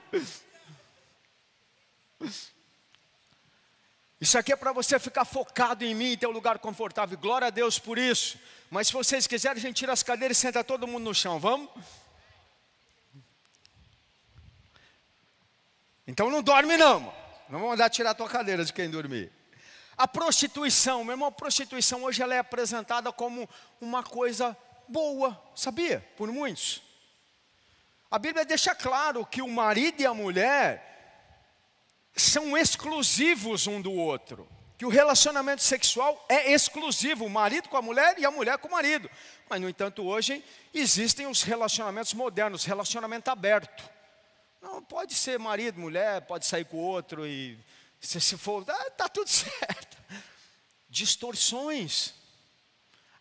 Isso 4.23 4.39
aqui 4.39 4.53
é 4.53 4.57
para 4.57 4.71
você 4.71 5.01
ficar 5.01 5.25
focado 5.25 5.85
em 5.85 5.97
mim, 5.97 6.17
ter 6.17 6.29
um 6.29 6.31
lugar 6.31 6.61
confortável. 6.61 7.19
Glória 7.19 7.49
a 7.49 7.51
Deus 7.51 7.81
por 7.81 7.99
isso. 7.99 8.39
Mas 8.71 8.87
se 8.87 8.93
vocês 8.93 9.27
quiserem, 9.27 9.59
a 9.59 9.61
gente 9.61 9.79
tira 9.79 9.93
as 9.93 10.05
cadeiras 10.05 10.39
e 10.39 10.41
senta 10.41 10.63
todo 10.63 10.87
mundo 10.87 11.03
no 11.03 11.13
chão, 11.13 11.41
vamos? 11.41 11.69
Então 16.07 16.31
não 16.31 16.41
dorme 16.41 16.77
não, 16.77 17.01
não 17.49 17.59
vamos 17.59 17.71
mandar 17.71 17.91
tirar 17.91 18.11
a 18.11 18.15
tua 18.15 18.29
cadeira 18.29 18.65
de 18.65 18.73
quem 18.73 18.89
dormir. 18.89 19.33
A 19.97 20.07
prostituição, 20.07 21.03
meu 21.03 21.15
irmão, 21.15 21.27
a 21.27 21.33
prostituição 21.33 22.05
hoje 22.05 22.23
ela 22.23 22.33
é 22.33 22.39
apresentada 22.39 23.11
como 23.11 23.51
uma 23.81 24.05
coisa 24.05 24.57
boa, 24.87 25.37
sabia? 25.53 25.99
Por 26.17 26.31
muitos. 26.31 26.81
A 28.09 28.21
Bíblia 28.21 28.45
deixa 28.45 28.73
claro 28.73 29.27
que 29.27 29.43
o 29.43 29.49
marido 29.49 30.01
e 30.01 30.07
a 30.07 30.15
mulher 30.15 30.92
são 32.15 32.57
exclusivos 32.57 33.67
um 33.67 33.81
do 33.81 33.93
outro. 33.93 34.49
Que 34.77 34.85
o 34.85 34.89
relacionamento 34.89 35.63
sexual 35.63 36.25
é 36.29 36.53
exclusivo, 36.53 37.25
o 37.25 37.31
marido 37.31 37.69
com 37.69 37.77
a 37.77 37.83
mulher 37.83 38.19
e 38.19 38.25
a 38.25 38.31
mulher 38.31 38.59
com 38.59 38.69
o 38.69 38.73
marido. 38.73 39.09
Mas, 39.49 39.61
no 39.61 39.69
entanto, 39.69 40.05
hoje 40.05 40.45
existem 40.75 41.27
os 41.27 41.43
relacionamentos 41.43 42.15
modernos, 42.15 42.65
relacionamento 42.65 43.31
aberto. 43.31 43.89
Não, 44.61 44.83
pode 44.83 45.15
ser 45.15 45.39
marido, 45.39 45.81
mulher, 45.81 46.23
pode 46.23 46.47
sair 46.47 46.65
com 46.65 46.77
o 46.77 46.81
outro 46.81 47.27
e 47.27 47.59
se, 48.01 48.21
se 48.21 48.37
for, 48.37 48.65
tá, 48.65 48.91
tá 48.91 49.09
tudo 49.09 49.29
certo. 49.31 49.97
Distorções 50.89 52.15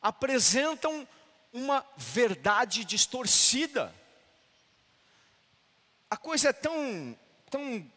apresentam 0.01 1.07
uma 1.53 1.85
verdade 1.95 2.83
distorcida. 2.83 3.93
A 6.09 6.17
coisa 6.17 6.49
é 6.49 6.53
tão, 6.53 7.17
tão 7.49 7.91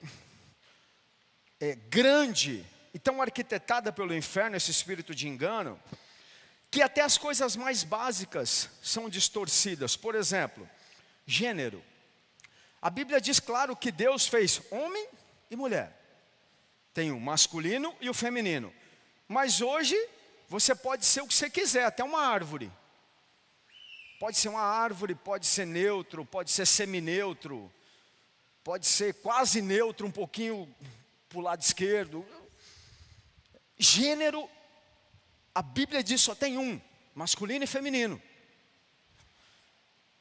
é, 1.65 1.75
grande 1.89 2.63
e 2.93 2.99
tão 2.99 3.23
arquitetada 3.23 3.91
pelo 3.91 4.15
inferno, 4.15 4.55
esse 4.55 4.71
espírito 4.71 5.15
de 5.15 5.27
engano, 5.27 5.81
que 6.71 6.83
até 6.83 7.01
as 7.01 7.17
coisas 7.17 7.57
mais 7.57 7.83
básicas 7.83 8.69
são 8.83 9.09
distorcidas. 9.09 9.97
Por 9.97 10.15
exemplo, 10.15 10.69
gênero. 11.27 11.83
A 12.83 12.91
Bíblia 12.91 13.19
diz 13.19 13.41
claro 13.41 13.75
que 13.75 13.91
Deus 13.91 14.27
fez 14.27 14.61
homem 14.71 15.09
e 15.51 15.57
mulher. 15.57 15.99
Tem 16.93 17.11
o 17.11 17.19
masculino 17.19 17.95
e 17.99 18.11
o 18.11 18.15
feminino. 18.15 18.73
Mas 19.27 19.63
hoje 19.63 19.97
você 20.49 20.75
pode 20.75 21.07
ser 21.07 21.23
o 21.23 21.27
que 21.27 21.35
você 21.35 21.49
quiser, 21.49 21.87
até 21.87 22.05
uma 22.05 22.21
árvore. 22.21 22.71
Pode 24.21 24.37
ser 24.37 24.51
uma 24.51 24.61
árvore, 24.61 25.15
pode 25.15 25.47
ser 25.47 25.67
neutro, 25.67 26.27
pode 26.27 26.51
ser 26.51 26.67
semineutro, 26.67 27.73
pode 28.63 28.87
ser 28.87 29.15
quase 29.15 29.63
neutro, 29.63 30.07
um 30.07 30.11
pouquinho 30.11 30.73
para 31.35 31.41
o 31.41 31.43
lado 31.43 31.63
esquerdo. 31.63 32.25
Gênero, 33.77 34.49
a 35.53 35.63
Bíblia 35.63 36.03
diz 36.03 36.21
só 36.21 36.33
tem 36.33 36.57
um, 36.57 36.81
masculino 37.13 37.65
e 37.65 37.67
feminino. 37.67 38.23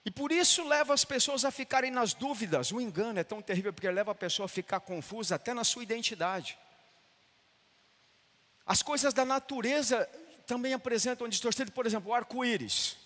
E 0.03 0.09
por 0.09 0.31
isso 0.31 0.67
leva 0.67 0.93
as 0.93 1.05
pessoas 1.05 1.45
a 1.45 1.51
ficarem 1.51 1.91
nas 1.91 2.13
dúvidas. 2.13 2.71
O 2.71 2.81
engano 2.81 3.19
é 3.19 3.23
tão 3.23 3.41
terrível 3.41 3.71
porque 3.71 3.89
leva 3.89 4.11
a 4.11 4.15
pessoa 4.15 4.47
a 4.47 4.49
ficar 4.49 4.79
confusa 4.79 5.35
até 5.35 5.53
na 5.53 5.63
sua 5.63 5.83
identidade. 5.83 6.57
As 8.65 8.81
coisas 8.81 9.13
da 9.13 9.23
natureza 9.23 10.09
também 10.47 10.73
apresentam 10.73 11.29
distorcido, 11.29 11.71
por 11.71 11.85
exemplo, 11.85 12.11
o 12.11 12.15
arco-íris. 12.15 12.97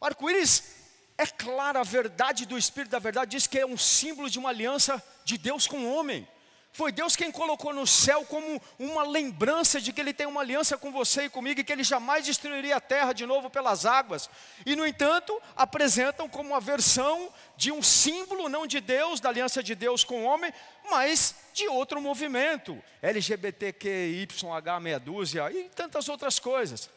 O 0.00 0.06
arco-íris 0.06 0.74
é 1.18 1.26
claro, 1.26 1.78
a 1.78 1.84
verdade 1.84 2.46
do 2.46 2.56
Espírito 2.56 2.92
da 2.92 2.98
verdade 2.98 3.32
diz 3.32 3.46
que 3.46 3.58
é 3.58 3.66
um 3.66 3.76
símbolo 3.76 4.30
de 4.30 4.38
uma 4.38 4.48
aliança 4.48 5.02
de 5.22 5.36
Deus 5.36 5.66
com 5.66 5.80
o 5.80 5.94
homem. 5.94 6.26
Foi 6.72 6.92
Deus 6.92 7.16
quem 7.16 7.32
colocou 7.32 7.74
no 7.74 7.84
céu 7.84 8.24
como 8.24 8.62
uma 8.78 9.02
lembrança 9.02 9.80
de 9.80 9.92
que 9.92 10.00
Ele 10.00 10.14
tem 10.14 10.26
uma 10.26 10.40
aliança 10.40 10.78
com 10.78 10.92
você 10.92 11.24
e 11.24 11.28
comigo 11.28 11.60
e 11.60 11.64
que 11.64 11.72
Ele 11.72 11.82
jamais 11.82 12.24
destruiria 12.24 12.76
a 12.76 12.80
terra 12.80 13.12
de 13.12 13.26
novo 13.26 13.50
pelas 13.50 13.84
águas. 13.84 14.30
E, 14.64 14.76
no 14.76 14.86
entanto, 14.86 15.36
apresentam 15.56 16.28
como 16.28 16.50
uma 16.50 16.60
versão 16.60 17.28
de 17.56 17.72
um 17.72 17.82
símbolo, 17.82 18.48
não 18.48 18.68
de 18.68 18.80
Deus, 18.80 19.18
da 19.18 19.28
aliança 19.28 19.62
de 19.62 19.74
Deus 19.74 20.04
com 20.04 20.22
o 20.22 20.24
homem, 20.24 20.52
mas 20.88 21.34
de 21.52 21.66
outro 21.66 22.00
movimento, 22.00 22.80
LGBTQYH 23.02 24.80
meia 24.80 25.00
dúzia 25.00 25.50
e 25.50 25.68
tantas 25.70 26.08
outras 26.08 26.38
coisas. 26.38 26.88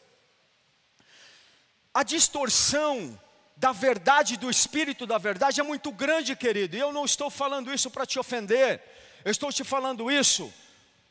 A 1.91 2.03
distorção 2.03 3.19
da 3.55 3.71
verdade, 3.71 4.37
do 4.37 4.49
espírito 4.49 5.07
da 5.07 5.17
verdade 5.17 5.59
é 5.59 5.63
muito 5.63 5.91
grande, 5.91 6.35
querido, 6.35 6.75
e 6.75 6.79
eu 6.79 6.93
não 6.93 7.05
estou 7.05 7.29
falando 7.29 7.73
isso 7.73 7.89
para 7.89 8.05
te 8.05 8.19
ofender. 8.19 8.81
Eu 9.25 9.31
estou 9.31 9.51
te 9.51 9.63
falando 9.63 10.11
isso 10.11 10.53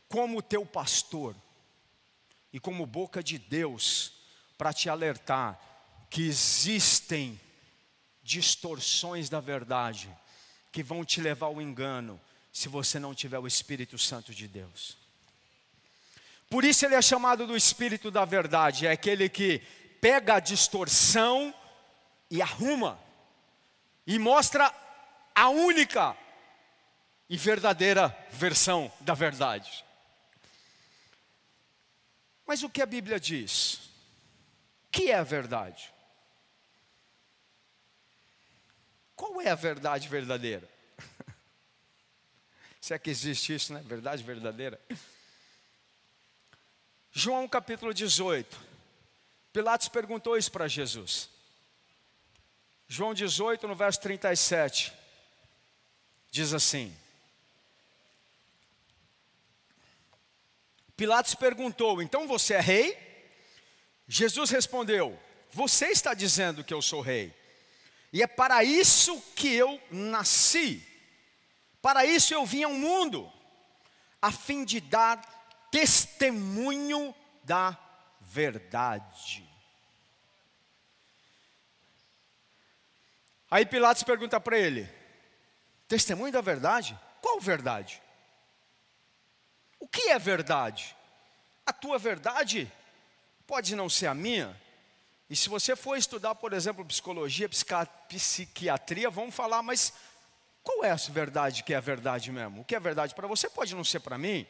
como 0.09 0.43
teu 0.43 0.67
pastor 0.67 1.35
e 2.53 2.61
como 2.61 2.85
boca 2.85 3.23
de 3.23 3.39
Deus 3.39 4.13
para 4.59 4.73
te 4.73 4.91
alertar 4.91 5.59
que 6.11 6.23
existem 6.23 7.41
distorções 8.23 9.31
da 9.31 9.41
verdade 9.41 10.11
que 10.71 10.83
vão 10.83 11.05
te 11.05 11.23
levar 11.23 11.47
ao 11.47 11.61
engano 11.61 12.21
se 12.53 12.69
você 12.69 12.99
não 12.99 13.15
tiver 13.15 13.39
o 13.39 13.47
Espírito 13.47 13.99
Santo 13.99 14.35
de 14.35 14.47
Deus. 14.47 14.99
Por 16.51 16.65
isso 16.65 16.85
ele 16.85 16.95
é 16.95 17.01
chamado 17.01 17.47
do 17.47 17.57
Espírito 17.57 18.11
da 18.11 18.27
verdade, 18.27 18.87
é 18.87 18.91
aquele 18.91 19.31
que 19.31 19.61
pega 20.03 20.35
a 20.35 20.41
distorção 20.41 21.55
e 22.31 22.43
arruma 22.43 23.01
e 24.07 24.19
mostra 24.19 24.71
a 25.35 25.49
única 25.49 26.15
e 27.33 27.37
verdadeira 27.39 28.15
versão 28.31 28.93
da 29.01 29.15
verdade. 29.15 29.83
Mas 32.47 32.63
o 32.63 32.69
que 32.69 32.83
a 32.83 32.87
Bíblia 32.87 33.19
diz? 33.19 33.77
O 34.85 34.91
que 34.91 35.11
é 35.11 35.15
a 35.15 35.23
verdade? 35.23 35.91
Qual 39.17 39.41
é 39.41 39.49
a 39.49 39.55
verdade 39.55 40.11
verdadeira? 40.11 40.69
Se 42.83 42.93
é 42.93 42.99
que 42.99 43.09
existe 43.09 43.55
isso, 43.55 43.73
né? 43.73 43.83
Verdade 43.87 44.23
verdadeira. 44.23 44.79
João 47.13 47.49
capítulo 47.49 47.95
18. 47.95 48.61
Pilatos 49.55 49.89
perguntou 49.89 50.37
isso 50.37 50.53
para 50.53 50.69
Jesus. 50.69 51.31
João 52.87 53.15
18, 53.15 53.67
no 53.67 53.75
verso 53.75 54.03
37. 54.03 54.93
Diz 56.31 56.53
assim: 56.53 56.95
Pilatos 61.03 61.35
perguntou: 61.35 62.01
Então 62.01 62.29
você 62.29 62.55
é 62.55 62.61
rei? 62.61 62.97
Jesus 64.07 64.51
respondeu: 64.51 65.19
Você 65.51 65.87
está 65.87 66.15
dizendo 66.15 66.63
que 66.63 66.73
eu 66.73 66.81
sou 66.81 67.01
rei. 67.01 67.35
E 68.13 68.23
é 68.23 68.27
para 68.29 68.63
isso 68.63 69.21
que 69.35 69.53
eu 69.53 69.83
nasci. 69.91 70.81
Para 71.81 72.07
isso 72.07 72.33
eu 72.33 72.47
vim 72.47 72.63
ao 72.63 72.73
mundo, 72.73 73.29
a 74.21 74.31
fim 74.31 74.65
de 74.65 74.81
dar 74.81 75.21
testemunho 75.73 77.13
da 77.43 77.77
verdade. 78.21 79.45
Aí 83.51 83.67
Pilatos 83.67 84.05
pergunta 84.05 84.39
para 84.39 84.57
ele: 84.57 84.89
Testemunho 85.89 86.33
da 86.33 86.41
verdade? 86.41 86.97
Qual 87.21 87.41
verdade? 87.41 88.02
O 89.83 89.89
que 89.89 90.11
é 90.11 90.19
verdade? 90.19 90.97
A 91.67 91.73
tua 91.73 91.99
verdade 91.99 92.71
pode 93.49 93.75
não 93.75 93.91
ser 93.91 94.07
a 94.07 94.15
minha. 94.15 94.57
E 95.29 95.35
se 95.35 95.49
você 95.49 95.75
for 95.75 95.97
estudar, 95.97 96.37
por 96.37 96.53
exemplo, 96.53 96.85
psicologia, 96.85 97.51
psiquiatria, 98.09 99.11
vamos 99.11 99.35
falar, 99.35 99.61
mas 99.61 99.93
qual 100.63 100.85
é 100.85 100.89
essa 100.91 101.11
verdade 101.11 101.65
que 101.65 101.75
é 101.75 101.79
a 101.79 101.81
verdade 101.81 102.31
mesmo? 102.31 102.61
O 102.61 102.65
que 102.65 102.77
é 102.77 102.79
verdade 102.79 103.13
para 103.13 103.27
você 103.27 103.51
pode 103.51 103.75
não 103.75 103.83
ser 103.83 103.99
para 103.99 104.17
mim. 104.17 104.47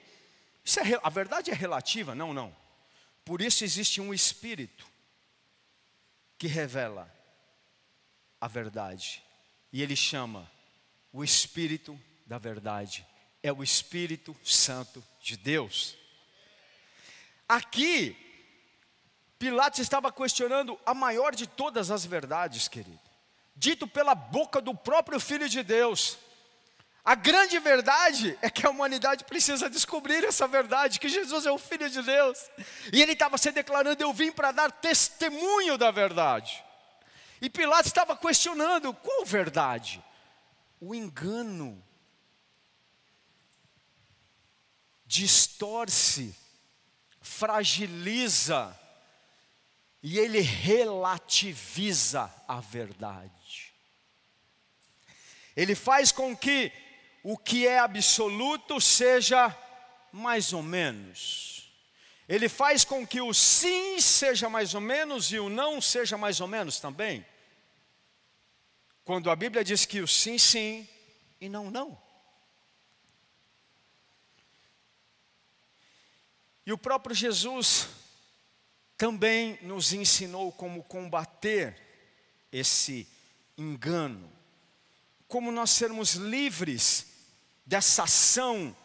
Isso 0.62 0.78
é, 0.80 1.00
a 1.02 1.08
verdade 1.08 1.50
é 1.50 1.54
relativa? 1.54 2.14
Não, 2.14 2.34
não. 2.34 2.54
Por 3.24 3.40
isso 3.40 3.64
existe 3.64 4.02
um 4.02 4.12
espírito 4.12 4.86
que 6.36 6.46
revela 6.46 7.10
a 8.38 8.46
verdade. 8.46 9.24
E 9.72 9.82
ele 9.82 9.96
chama 9.96 10.46
o 11.10 11.24
espírito 11.24 11.98
da 12.26 12.36
verdade 12.36 13.06
é 13.42 13.52
o 13.52 13.62
Espírito 13.62 14.36
Santo 14.44 15.02
de 15.20 15.36
Deus. 15.36 15.96
Aqui, 17.48 18.16
Pilatos 19.38 19.80
estava 19.80 20.12
questionando 20.12 20.78
a 20.86 20.94
maior 20.94 21.34
de 21.34 21.46
todas 21.46 21.90
as 21.90 22.06
verdades, 22.06 22.68
querido, 22.68 23.00
dito 23.56 23.86
pela 23.86 24.14
boca 24.14 24.60
do 24.60 24.74
próprio 24.74 25.18
Filho 25.18 25.48
de 25.48 25.62
Deus. 25.62 26.16
A 27.04 27.16
grande 27.16 27.58
verdade 27.58 28.38
é 28.40 28.48
que 28.48 28.64
a 28.64 28.70
humanidade 28.70 29.24
precisa 29.24 29.68
descobrir 29.68 30.22
essa 30.24 30.46
verdade, 30.46 31.00
que 31.00 31.08
Jesus 31.08 31.44
é 31.44 31.50
o 31.50 31.58
Filho 31.58 31.90
de 31.90 32.00
Deus. 32.00 32.38
E 32.92 33.02
ele 33.02 33.12
estava 33.12 33.36
se 33.36 33.50
declarando: 33.50 34.00
Eu 34.00 34.12
vim 34.12 34.30
para 34.30 34.52
dar 34.52 34.70
testemunho 34.70 35.76
da 35.76 35.90
verdade. 35.90 36.64
E 37.40 37.50
Pilatos 37.50 37.88
estava 37.88 38.16
questionando: 38.16 38.94
qual 38.94 39.24
verdade? 39.24 40.00
O 40.80 40.94
engano 40.94 41.82
distorce, 45.12 46.34
fragiliza 47.20 48.74
e 50.02 50.18
ele 50.18 50.40
relativiza 50.40 52.32
a 52.48 52.60
verdade. 52.60 53.74
Ele 55.54 55.74
faz 55.74 56.10
com 56.10 56.34
que 56.34 56.72
o 57.22 57.36
que 57.36 57.66
é 57.66 57.78
absoluto 57.78 58.80
seja 58.80 59.54
mais 60.10 60.54
ou 60.54 60.62
menos. 60.62 61.70
Ele 62.26 62.48
faz 62.48 62.82
com 62.82 63.06
que 63.06 63.20
o 63.20 63.34
sim 63.34 64.00
seja 64.00 64.48
mais 64.48 64.72
ou 64.72 64.80
menos 64.80 65.30
e 65.30 65.38
o 65.38 65.50
não 65.50 65.78
seja 65.78 66.16
mais 66.16 66.40
ou 66.40 66.48
menos 66.48 66.80
também. 66.80 67.24
Quando 69.04 69.30
a 69.30 69.36
Bíblia 69.36 69.62
diz 69.62 69.84
que 69.84 70.00
o 70.00 70.08
sim, 70.08 70.38
sim 70.38 70.88
e 71.38 71.50
não, 71.50 71.70
não. 71.70 72.01
E 76.64 76.72
o 76.72 76.78
próprio 76.78 77.14
Jesus 77.14 77.88
também 78.96 79.58
nos 79.62 79.92
ensinou 79.92 80.52
como 80.52 80.82
combater 80.84 81.76
esse 82.52 83.08
engano, 83.58 84.30
como 85.26 85.50
nós 85.50 85.70
sermos 85.70 86.14
livres 86.14 87.06
dessa 87.66 88.04
ação, 88.04 88.76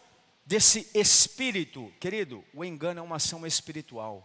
desse 0.44 0.88
espírito. 0.94 1.92
Querido, 2.00 2.44
o 2.52 2.64
engano 2.64 3.00
é 3.00 3.02
uma 3.02 3.16
ação 3.16 3.46
espiritual. 3.46 4.24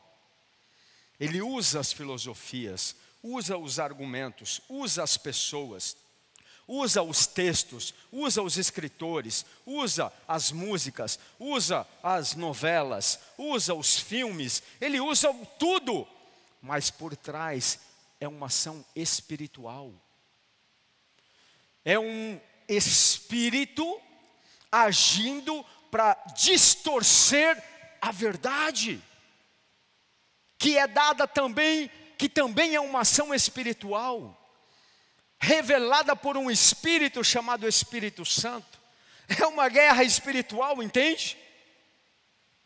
Ele 1.20 1.42
usa 1.42 1.80
as 1.80 1.94
filosofias, 1.94 2.96
usa 3.22 3.58
os 3.58 3.80
argumentos, 3.80 4.62
usa 4.68 5.04
as 5.04 5.16
pessoas, 5.16 5.96
usa 6.68 7.02
os 7.02 7.28
textos, 7.28 7.94
usa 8.12 8.42
os 8.42 8.58
escritores, 8.58 9.46
usa 9.66 10.12
as 10.28 10.52
músicas, 10.52 11.20
usa 11.40 11.88
as 12.02 12.36
novelas, 12.36 13.20
usa 13.38 13.74
os 13.74 14.00
filmes, 14.00 14.64
ele 14.80 15.00
usa 15.00 15.34
tudo, 15.60 16.08
mas 16.62 16.90
por 16.90 17.16
trás 17.16 17.80
é 18.20 18.28
uma 18.28 18.48
ação 18.48 18.84
espiritual. 18.96 19.92
É 21.84 22.00
um 22.00 22.40
espírito 22.68 24.00
agindo 24.72 25.66
para 25.92 26.14
distorcer 26.36 27.62
a 28.02 28.12
verdade, 28.12 29.02
que 30.58 30.78
é 30.78 30.88
dada 30.88 31.28
também, 31.28 31.92
que 32.18 32.30
também 32.30 32.74
é 32.74 32.80
uma 32.80 33.02
ação 33.02 33.34
espiritual 33.34 34.40
revelada 35.44 36.16
por 36.16 36.38
um 36.38 36.50
espírito 36.50 37.22
chamado 37.22 37.68
Espírito 37.68 38.24
Santo. 38.24 38.80
É 39.40 39.46
uma 39.46 39.68
guerra 39.68 40.04
espiritual, 40.04 40.82
entende? 40.82 41.38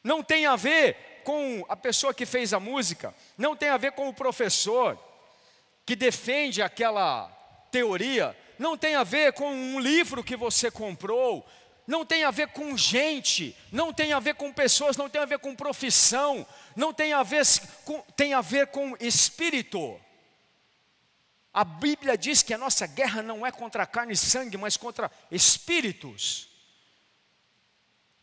Não 0.04 0.22
tem 0.22 0.46
a 0.46 0.56
ver 0.56 0.96
com 1.24 1.66
a 1.68 1.76
pessoa 1.76 2.14
que 2.14 2.26
fez 2.26 2.54
a 2.54 2.60
música, 2.60 3.14
não 3.38 3.56
tem 3.56 3.70
a 3.70 3.78
ver 3.78 3.94
com 3.94 4.08
o 4.08 4.14
professor 4.14 4.98
que 5.86 5.96
defende 5.96 6.62
aquela 6.62 7.28
teoria, 7.72 8.38
não 8.60 8.78
tem 8.78 8.96
a 8.96 9.04
ver 9.04 9.34
com 9.34 9.52
um 9.52 9.80
livro 9.80 10.24
que 10.24 10.36
você 10.36 10.70
comprou, 10.70 11.46
não 11.86 12.06
tem 12.06 12.24
a 12.26 12.32
ver 12.32 12.50
com 12.50 12.78
gente, 12.78 13.56
não 13.72 13.92
tem 13.92 14.14
a 14.14 14.20
ver 14.20 14.36
com 14.36 14.54
pessoas, 14.54 14.98
não 14.98 15.10
tem 15.10 15.22
a 15.22 15.26
ver 15.26 15.40
com 15.40 15.56
profissão, 15.56 16.46
não 16.76 16.94
tem 16.94 17.12
a 17.12 17.24
ver 17.24 17.44
com, 17.84 18.02
tem 18.16 18.34
a 18.34 18.42
ver 18.42 18.68
com 18.68 18.96
espírito. 19.00 20.00
A 21.58 21.64
Bíblia 21.64 22.16
diz 22.16 22.44
que 22.44 22.54
a 22.54 22.58
nossa 22.58 22.86
guerra 22.86 23.24
não 23.24 23.44
é 23.44 23.52
contra 23.52 23.84
carne 23.88 24.14
e 24.14 24.16
sangue, 24.16 24.56
mas 24.58 24.78
contra 24.78 25.10
espíritos. 25.32 26.50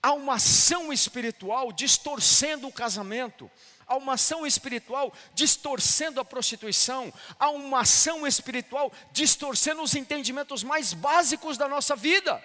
Há 0.00 0.12
uma 0.12 0.34
ação 0.34 0.92
espiritual 0.92 1.72
distorcendo 1.72 2.68
o 2.68 2.72
casamento, 2.72 3.50
há 3.88 3.96
uma 3.96 4.12
ação 4.12 4.46
espiritual 4.46 5.12
distorcendo 5.34 6.20
a 6.20 6.24
prostituição, 6.24 7.12
há 7.36 7.50
uma 7.50 7.80
ação 7.80 8.24
espiritual 8.24 8.92
distorcendo 9.10 9.82
os 9.82 9.96
entendimentos 9.96 10.62
mais 10.62 10.92
básicos 10.92 11.58
da 11.58 11.66
nossa 11.66 11.96
vida. 11.96 12.40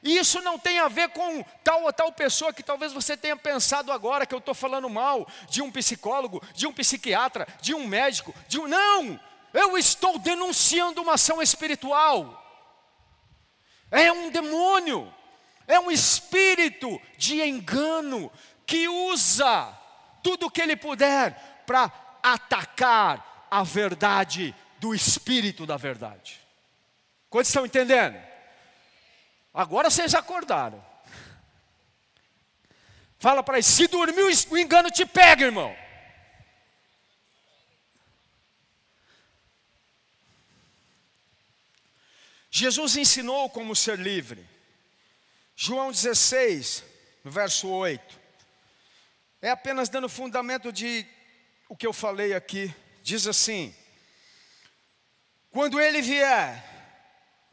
E 0.00 0.16
isso 0.16 0.40
não 0.42 0.60
tem 0.60 0.78
a 0.78 0.86
ver 0.86 1.08
com 1.08 1.42
tal 1.64 1.82
ou 1.82 1.92
tal 1.92 2.12
pessoa 2.12 2.52
que 2.52 2.62
talvez 2.62 2.92
você 2.92 3.16
tenha 3.16 3.36
pensado 3.36 3.90
agora 3.90 4.24
que 4.24 4.34
eu 4.34 4.38
estou 4.38 4.54
falando 4.54 4.88
mal 4.88 5.26
de 5.48 5.60
um 5.60 5.72
psicólogo, 5.72 6.40
de 6.54 6.68
um 6.68 6.72
psiquiatra, 6.72 7.48
de 7.60 7.74
um 7.74 7.84
médico, 7.84 8.32
de 8.46 8.60
um. 8.60 8.68
Não! 8.68 9.29
Eu 9.52 9.76
estou 9.76 10.18
denunciando 10.18 11.02
uma 11.02 11.14
ação 11.14 11.42
espiritual. 11.42 12.36
É 13.90 14.12
um 14.12 14.30
demônio, 14.30 15.12
é 15.66 15.78
um 15.80 15.90
espírito 15.90 17.00
de 17.16 17.42
engano 17.42 18.30
que 18.64 18.88
usa 18.88 19.76
tudo 20.22 20.46
o 20.46 20.50
que 20.50 20.60
ele 20.60 20.76
puder 20.76 21.64
para 21.66 21.90
atacar 22.22 23.46
a 23.50 23.64
verdade 23.64 24.54
do 24.78 24.94
espírito 24.94 25.66
da 25.66 25.76
verdade. 25.76 26.40
Quantos 27.28 27.48
estão 27.48 27.66
entendendo? 27.66 28.16
Agora 29.52 29.90
vocês 29.90 30.14
acordaram. 30.14 30.84
Fala 33.18 33.42
para 33.42 33.56
eles, 33.56 33.66
se 33.66 33.86
dormiu, 33.86 34.28
o 34.50 34.58
engano 34.58 34.90
te 34.90 35.04
pega, 35.04 35.44
irmão. 35.44 35.76
Jesus 42.50 42.96
ensinou 42.96 43.48
como 43.48 43.76
ser 43.76 43.98
livre. 43.98 44.44
João 45.54 45.92
16, 45.92 46.82
no 47.22 47.30
verso 47.30 47.68
8. 47.68 48.18
É 49.40 49.50
apenas 49.50 49.88
dando 49.88 50.08
fundamento 50.08 50.72
de 50.72 51.06
o 51.68 51.76
que 51.76 51.86
eu 51.86 51.92
falei 51.92 52.34
aqui. 52.34 52.74
Diz 53.02 53.26
assim: 53.28 53.74
Quando 55.50 55.80
ele 55.80 56.02
vier, 56.02 56.64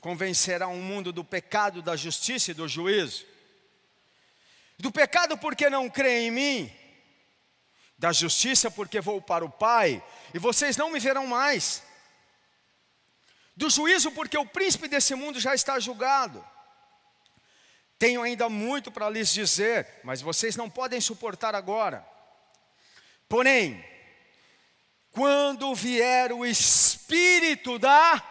convencerá 0.02 0.68
o 0.68 0.72
um 0.72 0.82
mundo 0.82 1.14
do 1.14 1.24
pecado, 1.24 1.82
da 1.82 1.96
justiça 1.96 2.52
e 2.52 2.56
do 2.56 2.68
juízo. 2.68 3.26
Do 4.80 4.92
pecado 4.92 5.38
porque 5.38 5.70
não 5.70 5.90
creem 5.90 6.28
em 6.28 6.32
mim, 6.32 6.76
da 7.98 8.12
justiça 8.12 8.70
porque 8.70 9.00
vou 9.00 9.22
para 9.22 9.46
o 9.46 9.50
Pai, 9.50 10.04
e 10.34 10.40
vocês 10.40 10.76
não 10.76 10.92
me 10.92 11.00
verão 11.00 11.28
mais 11.28 11.87
do 13.58 13.72
juízo, 13.72 14.12
porque 14.12 14.38
o 14.38 14.46
príncipe 14.46 14.88
desse 14.88 15.16
mundo 15.16 15.40
já 15.40 15.56
está 15.56 15.80
julgado. 15.80 16.46
Tenho 17.98 18.22
ainda 18.22 18.48
muito 18.48 18.92
para 18.92 19.10
lhes 19.10 19.34
dizer, 19.34 20.00
mas 20.04 20.22
vocês 20.22 20.56
não 20.56 20.70
podem 20.70 21.02
suportar 21.02 21.56
agora. 21.56 22.08
Porém, 23.28 23.84
quando 25.10 25.74
vier 25.74 26.32
o 26.32 26.46
Espírito 26.46 27.80
da. 27.80 28.24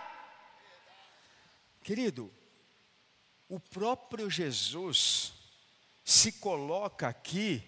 Querido, 1.83 2.33
o 3.49 3.59
próprio 3.59 4.31
Jesus 4.31 5.33
se 6.05 6.31
coloca 6.33 7.09
aqui, 7.09 7.65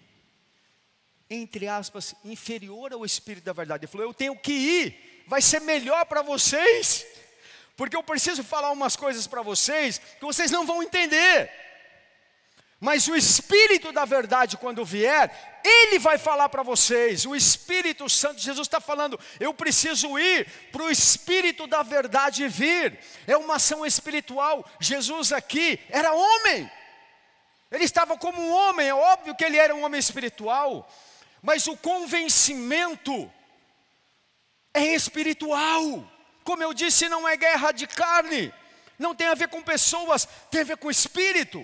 entre 1.29 1.67
aspas, 1.67 2.15
inferior 2.23 2.93
ao 2.93 3.05
Espírito 3.05 3.43
da 3.43 3.53
verdade. 3.53 3.83
Ele 3.83 3.91
falou: 3.91 4.07
Eu 4.07 4.13
tenho 4.13 4.39
que 4.39 4.53
ir, 4.53 5.25
vai 5.27 5.41
ser 5.41 5.59
melhor 5.59 6.05
para 6.05 6.21
vocês 6.21 7.05
porque 7.79 7.95
eu 7.95 8.03
preciso 8.03 8.43
falar 8.43 8.71
umas 8.71 8.97
coisas 8.97 9.25
para 9.25 9.41
vocês 9.41 9.99
que 9.99 10.25
vocês 10.25 10.51
não 10.51 10.65
vão 10.65 10.83
entender. 10.83 11.49
Mas 12.77 13.07
o 13.07 13.15
Espírito 13.15 13.93
da 13.93 14.03
verdade, 14.03 14.57
quando 14.57 14.83
vier, 14.83 15.61
Ele 15.63 15.97
vai 15.97 16.17
falar 16.17 16.49
para 16.49 16.61
vocês. 16.61 17.25
O 17.25 17.33
Espírito 17.33 18.09
Santo, 18.09 18.41
Jesus 18.41 18.67
está 18.67 18.81
falando, 18.81 19.17
eu 19.39 19.53
preciso 19.53 20.19
ir 20.19 20.45
para 20.73 20.83
o 20.83 20.91
Espírito 20.91 21.67
da 21.67 21.81
verdade 21.81 22.49
vir. 22.49 22.99
É 23.25 23.37
uma 23.37 23.55
ação 23.55 23.85
espiritual. 23.85 24.69
Jesus 24.77 25.31
aqui 25.31 25.79
era 25.87 26.11
homem. 26.11 26.69
Ele 27.71 27.85
estava 27.85 28.17
como 28.17 28.41
um 28.41 28.51
homem, 28.51 28.89
é 28.89 28.93
óbvio 28.93 29.35
que 29.35 29.45
ele 29.45 29.57
era 29.57 29.73
um 29.73 29.85
homem 29.85 30.01
espiritual. 30.01 30.85
Mas 31.41 31.65
o 31.65 31.77
convencimento 31.77 33.31
é 34.73 34.83
espiritual. 34.83 36.18
Como 36.49 36.63
eu 36.63 36.73
disse, 36.73 37.07
não 37.07 37.27
é 37.27 37.37
guerra 37.37 37.71
de 37.71 37.85
carne, 37.85 38.51
não 38.97 39.13
tem 39.13 39.27
a 39.27 39.35
ver 39.35 39.49
com 39.49 39.61
pessoas, 39.61 40.27
tem 40.49 40.61
a 40.61 40.63
ver 40.63 40.77
com 40.77 40.89
espírito. 40.89 41.63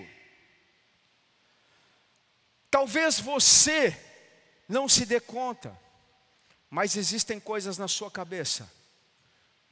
Talvez 2.70 3.18
você 3.18 4.00
não 4.68 4.88
se 4.88 5.04
dê 5.04 5.18
conta, 5.18 5.76
mas 6.70 6.96
existem 6.96 7.40
coisas 7.40 7.76
na 7.76 7.88
sua 7.88 8.12
cabeça 8.12 8.72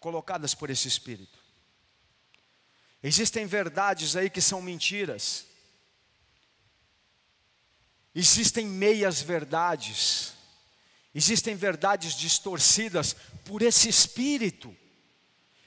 colocadas 0.00 0.52
por 0.52 0.68
esse 0.68 0.88
espírito. 0.88 1.38
Existem 3.00 3.46
verdades 3.46 4.16
aí 4.16 4.28
que 4.28 4.40
são 4.40 4.60
mentiras. 4.60 5.46
Existem 8.12 8.66
meias 8.66 9.22
verdades. 9.22 10.32
Existem 11.14 11.54
verdades 11.54 12.14
distorcidas 12.14 13.14
por 13.44 13.62
esse 13.62 13.88
espírito. 13.88 14.76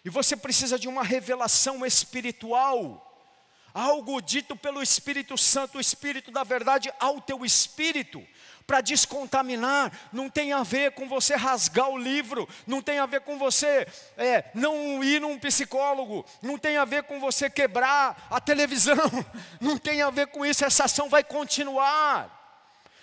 E 0.08 0.10
você 0.10 0.38
precisa 0.38 0.80
de 0.80 0.88
uma 0.88 1.04
revelação 1.04 1.86
espiritual, 1.86 3.30
algo 3.74 4.22
dito 4.22 4.56
pelo 4.56 4.82
Espírito 4.82 5.38
Santo, 5.38 5.78
o 5.78 5.82
Espírito 5.82 6.32
da 6.32 6.46
verdade, 6.46 6.90
ao 6.98 7.20
teu 7.20 7.44
espírito, 7.44 8.26
para 8.66 8.80
descontaminar. 8.80 9.92
Não 10.14 10.30
tem 10.30 10.54
a 10.54 10.64
ver 10.64 10.94
com 10.94 11.10
você 11.10 11.36
rasgar 11.36 11.90
o 11.90 11.98
livro, 11.98 12.48
não 12.66 12.82
tem 12.82 13.00
a 13.00 13.06
ver 13.06 13.20
com 13.20 13.38
você 13.38 13.86
é, 14.16 14.46
não 14.54 15.04
ir 15.04 15.20
num 15.20 15.38
psicólogo, 15.38 16.26
não 16.42 16.58
tem 16.58 16.78
a 16.78 16.86
ver 16.86 17.04
com 17.04 17.20
você 17.20 17.50
quebrar 17.50 18.30
a 18.30 18.40
televisão, 18.40 18.96
não 19.60 19.78
tem 19.78 20.02
a 20.02 20.10
ver 20.10 20.28
com 20.28 20.46
isso. 20.46 20.64
Essa 20.64 20.86
ação 20.86 21.10
vai 21.10 21.22
continuar. 21.22 22.34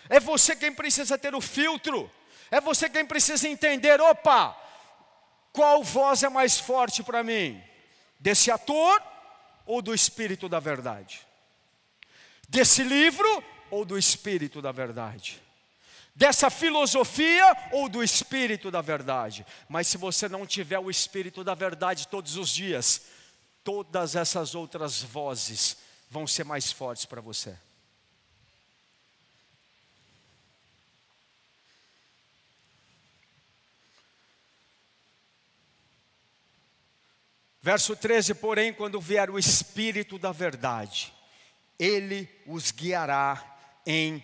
É 0.08 0.18
você 0.18 0.56
quem 0.56 0.72
precisa 0.72 1.18
ter 1.18 1.34
o 1.34 1.40
filtro, 1.42 2.10
é 2.50 2.62
você 2.62 2.88
quem 2.88 3.04
precisa 3.04 3.46
entender: 3.46 4.00
opa, 4.00 4.63
qual 5.54 5.84
voz 5.84 6.24
é 6.24 6.28
mais 6.28 6.58
forte 6.58 7.00
para 7.00 7.22
mim? 7.22 7.62
Desse 8.18 8.50
ator 8.50 9.00
ou 9.64 9.80
do 9.80 9.94
espírito 9.94 10.48
da 10.48 10.58
verdade? 10.58 11.24
Desse 12.48 12.82
livro 12.82 13.28
ou 13.70 13.84
do 13.84 13.96
espírito 13.96 14.60
da 14.60 14.72
verdade? 14.72 15.40
Dessa 16.12 16.50
filosofia 16.50 17.56
ou 17.70 17.88
do 17.88 18.02
espírito 18.02 18.68
da 18.68 18.80
verdade? 18.80 19.46
Mas 19.68 19.86
se 19.86 19.96
você 19.96 20.28
não 20.28 20.44
tiver 20.44 20.80
o 20.80 20.90
espírito 20.90 21.44
da 21.44 21.54
verdade 21.54 22.08
todos 22.08 22.36
os 22.36 22.50
dias, 22.50 23.02
todas 23.62 24.16
essas 24.16 24.56
outras 24.56 25.02
vozes 25.02 25.76
vão 26.10 26.26
ser 26.26 26.44
mais 26.44 26.72
fortes 26.72 27.04
para 27.04 27.20
você. 27.20 27.56
Verso 37.64 37.96
13: 37.96 38.34
Porém, 38.34 38.74
quando 38.74 39.00
vier 39.00 39.30
o 39.30 39.38
Espírito 39.38 40.18
da 40.18 40.32
Verdade, 40.32 41.14
ele 41.78 42.28
os 42.46 42.70
guiará 42.70 43.42
em 43.86 44.22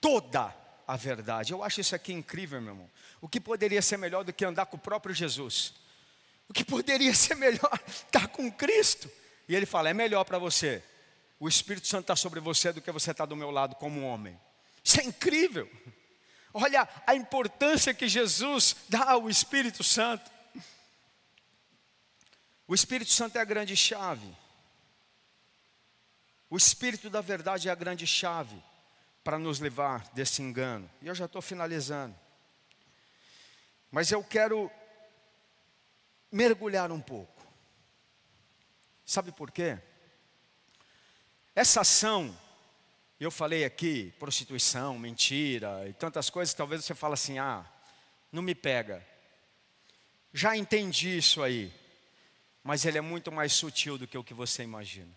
toda 0.00 0.56
a 0.88 0.96
verdade. 0.96 1.52
Eu 1.52 1.62
acho 1.62 1.82
isso 1.82 1.94
aqui 1.94 2.10
incrível, 2.10 2.58
meu 2.58 2.72
irmão. 2.72 2.90
O 3.20 3.28
que 3.28 3.38
poderia 3.38 3.82
ser 3.82 3.98
melhor 3.98 4.24
do 4.24 4.32
que 4.32 4.46
andar 4.46 4.64
com 4.64 4.78
o 4.78 4.80
próprio 4.80 5.14
Jesus? 5.14 5.74
O 6.48 6.54
que 6.54 6.64
poderia 6.64 7.12
ser 7.12 7.34
melhor 7.34 7.70
estar 7.86 8.28
com 8.28 8.50
Cristo? 8.50 9.10
E 9.46 9.54
ele 9.54 9.66
fala: 9.66 9.90
é 9.90 9.92
melhor 9.92 10.24
para 10.24 10.38
você. 10.38 10.82
O 11.38 11.46
Espírito 11.46 11.86
Santo 11.86 12.04
está 12.04 12.16
sobre 12.16 12.40
você 12.40 12.72
do 12.72 12.80
que 12.80 12.90
você 12.90 13.10
está 13.10 13.26
do 13.26 13.36
meu 13.36 13.50
lado 13.50 13.74
como 13.74 14.06
homem. 14.06 14.40
Isso 14.82 14.98
é 15.02 15.04
incrível. 15.04 15.70
Olha 16.54 16.88
a 17.06 17.14
importância 17.14 17.92
que 17.92 18.08
Jesus 18.08 18.74
dá 18.88 19.10
ao 19.10 19.28
Espírito 19.28 19.84
Santo. 19.84 20.30
O 22.70 22.74
Espírito 22.76 23.10
Santo 23.10 23.36
é 23.36 23.40
a 23.40 23.44
grande 23.44 23.76
chave. 23.76 24.32
O 26.48 26.56
Espírito 26.56 27.10
da 27.10 27.20
verdade 27.20 27.68
é 27.68 27.72
a 27.72 27.74
grande 27.74 28.06
chave 28.06 28.62
para 29.24 29.40
nos 29.40 29.58
levar 29.58 30.08
desse 30.12 30.40
engano. 30.40 30.88
E 31.02 31.08
eu 31.08 31.14
já 31.16 31.24
estou 31.24 31.42
finalizando. 31.42 32.14
Mas 33.90 34.12
eu 34.12 34.22
quero 34.22 34.70
mergulhar 36.30 36.92
um 36.92 37.00
pouco. 37.00 37.44
Sabe 39.04 39.32
por 39.32 39.50
quê? 39.50 39.76
Essa 41.56 41.80
ação, 41.80 42.38
eu 43.18 43.32
falei 43.32 43.64
aqui, 43.64 44.14
prostituição, 44.16 44.96
mentira 44.96 45.88
e 45.88 45.92
tantas 45.92 46.30
coisas, 46.30 46.54
talvez 46.54 46.84
você 46.84 46.94
fale 46.94 47.14
assim: 47.14 47.36
ah, 47.36 47.68
não 48.30 48.44
me 48.44 48.54
pega. 48.54 49.04
Já 50.32 50.56
entendi 50.56 51.18
isso 51.18 51.42
aí, 51.42 51.79
mas 52.62 52.84
ele 52.84 52.98
é 52.98 53.00
muito 53.00 53.32
mais 53.32 53.52
sutil 53.52 53.96
do 53.96 54.06
que 54.06 54.18
o 54.18 54.24
que 54.24 54.34
você 54.34 54.62
imagina. 54.62 55.10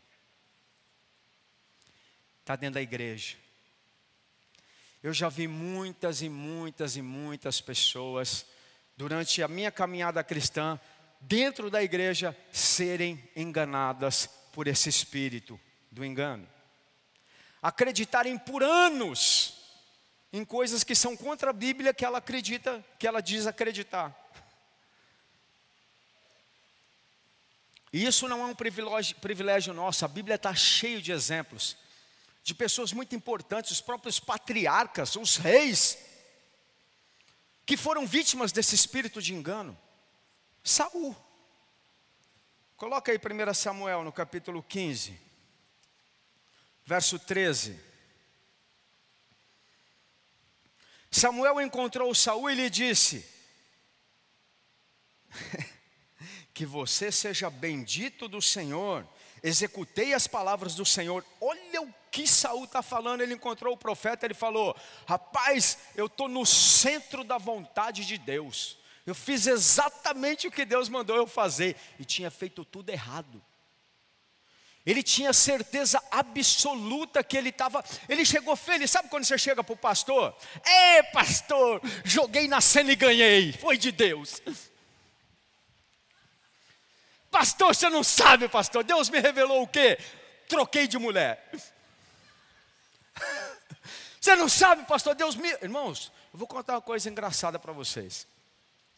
Está 2.39 2.55
dentro 2.55 2.75
da 2.75 2.81
igreja. 2.81 3.37
Eu 5.01 5.13
já 5.13 5.27
vi 5.27 5.47
muitas 5.47 6.21
e 6.21 6.29
muitas 6.29 6.95
e 6.95 7.01
muitas 7.01 7.59
pessoas, 7.59 8.45
durante 8.95 9.43
a 9.43 9.47
minha 9.47 9.71
caminhada 9.71 10.23
cristã, 10.23 10.79
dentro 11.19 11.69
da 11.69 11.83
igreja, 11.83 12.37
serem 12.51 13.21
enganadas 13.35 14.27
por 14.53 14.67
esse 14.67 14.87
espírito 14.87 15.59
do 15.91 16.05
engano. 16.05 16.47
Acreditarem 17.61 18.37
por 18.37 18.63
anos 18.63 19.61
em 20.31 20.43
coisas 20.43 20.83
que 20.83 20.95
são 20.95 21.15
contra 21.15 21.49
a 21.49 21.53
Bíblia 21.53 21.93
que 21.93 22.03
ela 22.03 22.17
acredita, 22.17 22.83
que 22.97 23.07
ela 23.07 23.21
diz 23.21 23.45
acreditar. 23.45 24.22
E 27.93 28.03
isso 28.03 28.27
não 28.27 28.41
é 28.41 28.45
um 28.45 28.55
privilégio, 28.55 29.15
privilégio 29.17 29.73
nosso, 29.73 30.03
a 30.03 30.07
Bíblia 30.07 30.35
está 30.35 30.53
cheio 30.53 31.01
de 31.01 31.11
exemplos 31.11 31.77
de 32.43 32.53
pessoas 32.53 32.91
muito 32.91 33.15
importantes, 33.15 33.71
os 33.71 33.79
próprios 33.79 34.19
patriarcas, 34.19 35.15
os 35.15 35.37
reis, 35.37 35.97
que 37.65 37.77
foram 37.77 38.05
vítimas 38.05 38.51
desse 38.51 38.75
espírito 38.75 39.21
de 39.21 39.33
engano. 39.33 39.79
Saul. 40.61 41.15
Coloca 42.75 43.13
aí 43.13 43.17
1 43.17 43.53
Samuel 43.53 44.03
no 44.03 44.11
capítulo 44.11 44.61
15, 44.61 45.17
verso 46.85 47.17
13. 47.17 47.79
Samuel 51.09 51.61
encontrou 51.61 52.13
Saul 52.13 52.51
e 52.51 52.55
lhe 52.55 52.69
disse: 52.69 53.25
Que 56.53 56.65
você 56.65 57.11
seja 57.11 57.49
bendito 57.49 58.27
do 58.27 58.41
Senhor. 58.41 59.07
Executei 59.41 60.13
as 60.13 60.27
palavras 60.27 60.75
do 60.75 60.85
Senhor. 60.85 61.25
Olha 61.41 61.81
o 61.81 61.93
que 62.11 62.27
Saul 62.27 62.65
está 62.65 62.81
falando. 62.81 63.21
Ele 63.21 63.33
encontrou 63.33 63.73
o 63.73 63.77
profeta, 63.77 64.25
ele 64.25 64.33
falou: 64.33 64.75
Rapaz, 65.05 65.79
eu 65.95 66.05
estou 66.05 66.27
no 66.29 66.45
centro 66.45 67.23
da 67.23 67.37
vontade 67.37 68.05
de 68.05 68.17
Deus. 68.17 68.77
Eu 69.05 69.13
fiz 69.13 69.47
exatamente 69.47 70.47
o 70.47 70.51
que 70.51 70.63
Deus 70.63 70.87
mandou 70.87 71.15
eu 71.15 71.27
fazer 71.27 71.75
e 71.99 72.05
tinha 72.05 72.31
feito 72.31 72.63
tudo 72.63 72.89
errado. 72.89 73.43
Ele 74.85 75.01
tinha 75.01 75.31
certeza 75.31 76.01
absoluta 76.11 77.23
que 77.23 77.37
ele 77.37 77.49
estava. 77.49 77.83
Ele 78.07 78.25
chegou 78.25 78.55
feliz. 78.55 78.91
Sabe 78.91 79.09
quando 79.09 79.23
você 79.23 79.37
chega 79.37 79.63
para 79.63 79.73
o 79.73 79.77
pastor? 79.77 80.35
Ei, 80.65 81.03
pastor, 81.03 81.81
joguei 82.03 82.47
na 82.47 82.59
cena 82.59 82.91
e 82.91 82.95
ganhei. 82.95 83.53
Foi 83.53 83.77
de 83.77 83.91
Deus. 83.91 84.41
Pastor, 87.33 87.73
você 87.73 87.89
não 87.89 88.03
sabe, 88.03 88.47
pastor. 88.47 88.83
Deus 88.83 89.09
me 89.09 89.19
revelou 89.19 89.63
o 89.63 89.67
quê? 89.67 89.97
Troquei 90.47 90.87
de 90.87 90.99
mulher. 90.99 91.49
Você 94.21 94.35
não 94.35 94.47
sabe, 94.47 94.85
pastor. 94.85 95.15
Deus 95.15 95.35
me. 95.35 95.49
Irmãos, 95.61 96.11
eu 96.31 96.37
vou 96.37 96.47
contar 96.47 96.75
uma 96.75 96.81
coisa 96.81 97.09
engraçada 97.09 97.57
para 97.57 97.73
vocês. 97.73 98.27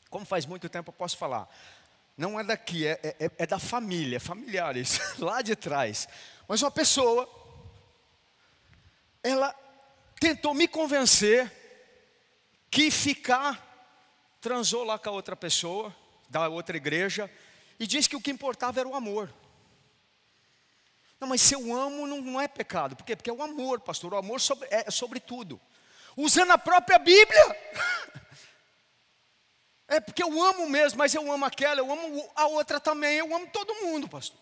Como 0.10 0.26
faz 0.26 0.46
muito 0.46 0.68
tempo 0.68 0.90
eu 0.90 0.94
posso 0.94 1.18
falar. 1.18 1.50
Não 2.18 2.38
é 2.38 2.44
daqui, 2.44 2.86
é, 2.86 3.00
é, 3.02 3.32
é 3.38 3.48
da 3.48 3.58
família, 3.58 4.20
familiares, 4.20 5.00
lá 5.18 5.42
de 5.42 5.56
trás. 5.56 6.08
Mas 6.46 6.62
uma 6.62 6.70
pessoa, 6.70 7.28
ela 9.24 9.56
tentou 10.20 10.54
me 10.54 10.68
convencer 10.68 11.50
que 12.70 12.92
ficar 12.92 13.66
transou 14.42 14.84
lá 14.84 15.00
com 15.00 15.10
a 15.10 15.14
outra 15.14 15.38
pessoa, 15.38 15.96
da 16.30 16.50
outra 16.50 16.76
igreja, 16.76 17.32
e 17.80 17.86
disse 17.86 18.10
que 18.10 18.16
o 18.16 18.22
que 18.22 18.32
importava 18.32 18.80
era 18.80 18.88
o 18.88 18.96
amor. 18.96 19.34
Não, 21.20 21.28
mas 21.28 21.42
se 21.42 21.54
eu 21.54 21.76
amo, 21.76 22.06
não, 22.06 22.22
não 22.22 22.42
é 22.42 22.48
pecado. 22.48 22.96
Por 22.96 23.06
quê? 23.06 23.16
Porque 23.16 23.30
é 23.30 23.34
o 23.34 23.44
amor, 23.44 23.80
pastor. 23.80 24.14
O 24.14 24.18
amor 24.18 24.42
sobre, 24.42 24.68
é 24.70 24.90
sobre 24.92 25.20
tudo. 25.20 25.60
Usando 26.16 26.52
a 26.52 26.58
própria 26.58 27.00
Bíblia. 27.00 27.58
É 29.88 30.00
porque 30.00 30.24
eu 30.24 30.42
amo 30.42 30.68
mesmo, 30.68 30.98
mas 30.98 31.14
eu 31.14 31.32
amo 31.32 31.46
aquela, 31.46 31.80
eu 31.80 31.92
amo 31.92 32.28
a 32.36 32.48
outra 32.48 32.80
também, 32.80 33.18
eu 33.18 33.36
amo 33.36 33.48
todo 33.54 33.72
mundo, 33.84 34.10
pastor. 34.10 34.40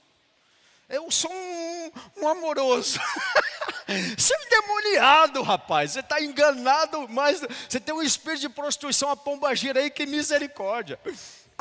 Eu 0.87 1.09
sou 1.11 1.31
um, 1.31 1.91
um 2.17 2.27
amoroso. 2.29 2.97
Você 4.17 4.33
é 4.33 4.45
endemoniado, 4.45 5.41
rapaz. 5.41 5.91
Você 5.91 5.99
está 5.99 6.21
enganado, 6.21 7.07
mas 7.09 7.41
você 7.67 7.79
tem 7.79 7.93
um 7.93 8.01
espírito 8.01 8.41
de 8.41 8.49
prostituição, 8.49 9.09
a 9.09 9.17
pomba 9.17 9.53
gira 9.53 9.81
aí, 9.81 9.89
que 9.89 10.05
misericórdia. 10.05 10.97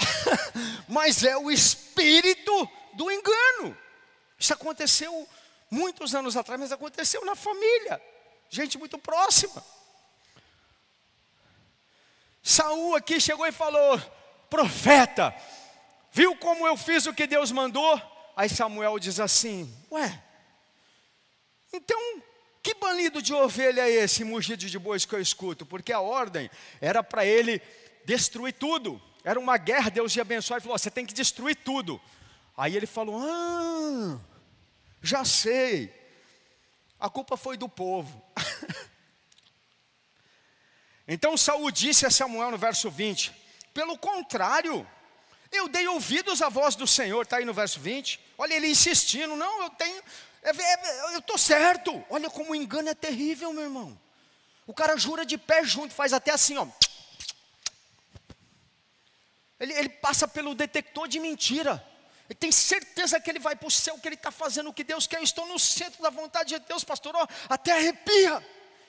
mas 0.88 1.24
é 1.24 1.36
o 1.36 1.50
espírito 1.50 2.68
do 2.94 3.10
engano. 3.10 3.76
Isso 4.38 4.52
aconteceu 4.52 5.28
muitos 5.70 6.14
anos 6.14 6.36
atrás, 6.36 6.60
mas 6.60 6.72
aconteceu 6.72 7.24
na 7.24 7.34
família. 7.34 8.00
Gente 8.50 8.76
muito 8.76 8.98
próxima. 8.98 9.64
Saul 12.42 12.96
aqui 12.96 13.20
chegou 13.20 13.46
e 13.46 13.52
falou: 13.52 14.00
profeta, 14.50 15.34
viu 16.10 16.36
como 16.36 16.66
eu 16.66 16.76
fiz 16.76 17.06
o 17.06 17.14
que 17.14 17.26
Deus 17.26 17.50
mandou? 17.52 18.00
Aí 18.36 18.48
Samuel 18.48 18.98
diz 18.98 19.20
assim: 19.20 19.72
Ué, 19.90 20.22
então 21.72 22.22
que 22.62 22.74
banido 22.74 23.20
de 23.20 23.34
ovelha 23.34 23.88
é 23.88 23.90
esse 23.90 24.22
mugido 24.22 24.66
de 24.66 24.78
bois 24.78 25.04
que 25.04 25.14
eu 25.14 25.20
escuto? 25.20 25.66
Porque 25.66 25.92
a 25.92 26.00
ordem 26.00 26.50
era 26.80 27.02
para 27.02 27.24
ele 27.26 27.60
destruir 28.04 28.52
tudo. 28.52 29.02
Era 29.24 29.38
uma 29.38 29.56
guerra, 29.56 29.90
Deus 29.90 30.14
ia 30.16 30.22
abençoar 30.22 30.58
e 30.58 30.62
falou: 30.62 30.78
Você 30.78 30.90
tem 30.90 31.06
que 31.06 31.14
destruir 31.14 31.56
tudo. 31.56 32.00
Aí 32.56 32.76
ele 32.76 32.86
falou: 32.86 33.20
Ah, 33.20 34.18
já 35.00 35.24
sei. 35.24 35.92
A 36.98 37.08
culpa 37.08 37.36
foi 37.36 37.56
do 37.56 37.68
povo. 37.68 38.22
Então 41.06 41.36
Saul 41.36 41.70
disse 41.70 42.06
a 42.06 42.10
Samuel 42.10 42.52
no 42.52 42.56
verso 42.56 42.88
20: 42.90 43.32
Pelo 43.74 43.98
contrário, 43.98 44.86
eu 45.50 45.68
dei 45.68 45.86
ouvidos 45.88 46.40
à 46.40 46.48
voz 46.48 46.74
do 46.74 46.86
Senhor, 46.86 47.22
está 47.22 47.36
aí 47.36 47.44
no 47.44 47.52
verso 47.52 47.80
20. 47.80 48.18
Olha 48.38 48.54
ele 48.54 48.68
insistindo, 48.68 49.36
não, 49.36 49.62
eu 49.62 49.70
tenho, 49.70 50.02
é, 50.42 50.50
é, 50.50 51.14
eu 51.14 51.18
estou 51.18 51.36
certo. 51.36 52.02
Olha 52.08 52.30
como 52.30 52.52
o 52.52 52.54
engano 52.54 52.88
é 52.88 52.94
terrível, 52.94 53.52
meu 53.52 53.64
irmão. 53.64 54.00
O 54.66 54.72
cara 54.72 54.96
jura 54.96 55.26
de 55.26 55.36
pé 55.36 55.64
junto, 55.64 55.92
faz 55.92 56.12
até 56.12 56.32
assim, 56.32 56.56
ó. 56.56 56.66
Ele, 59.62 59.72
ele 59.74 59.88
passa 59.88 60.26
pelo 60.26 60.56
detector 60.56 61.06
de 61.06 61.20
mentira. 61.20 61.80
Ele 62.28 62.36
tem 62.36 62.50
certeza 62.50 63.20
que 63.20 63.30
ele 63.30 63.38
vai 63.38 63.54
para 63.54 63.68
o 63.68 63.70
céu, 63.70 63.96
que 63.96 64.08
ele 64.08 64.16
está 64.16 64.32
fazendo 64.32 64.70
o 64.70 64.74
que 64.74 64.82
Deus 64.82 65.06
quer. 65.06 65.18
Eu 65.18 65.22
estou 65.22 65.46
no 65.46 65.56
centro 65.56 66.02
da 66.02 66.10
vontade 66.10 66.58
de 66.58 66.66
Deus, 66.66 66.82
pastor. 66.82 67.14
Ó, 67.14 67.24
até 67.48 67.70
arrepia. 67.70 68.44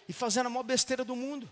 E 0.09 0.11
fazendo 0.11 0.47
a 0.47 0.49
maior 0.49 0.63
besteira 0.63 1.05
do 1.05 1.15
mundo. 1.15 1.47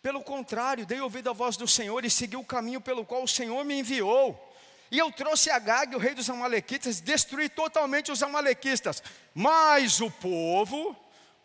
Pelo 0.00 0.22
contrário, 0.22 0.86
dei 0.86 1.02
ouvido 1.02 1.28
à 1.28 1.34
voz 1.34 1.58
do 1.58 1.68
Senhor 1.68 2.02
e 2.06 2.08
segui 2.08 2.36
o 2.36 2.44
caminho 2.44 2.80
pelo 2.80 3.04
qual 3.04 3.22
o 3.22 3.28
Senhor 3.28 3.62
me 3.66 3.78
enviou. 3.80 4.56
E 4.90 4.98
eu 4.98 5.12
trouxe 5.12 5.50
Agag, 5.50 5.94
o 5.94 5.98
rei 5.98 6.14
dos 6.14 6.30
Amalequitas, 6.30 7.00
destruí 7.00 7.50
totalmente 7.50 8.10
os 8.10 8.22
Amalequistas. 8.22 9.02
Mas 9.34 10.00
o 10.00 10.10
povo, 10.10 10.96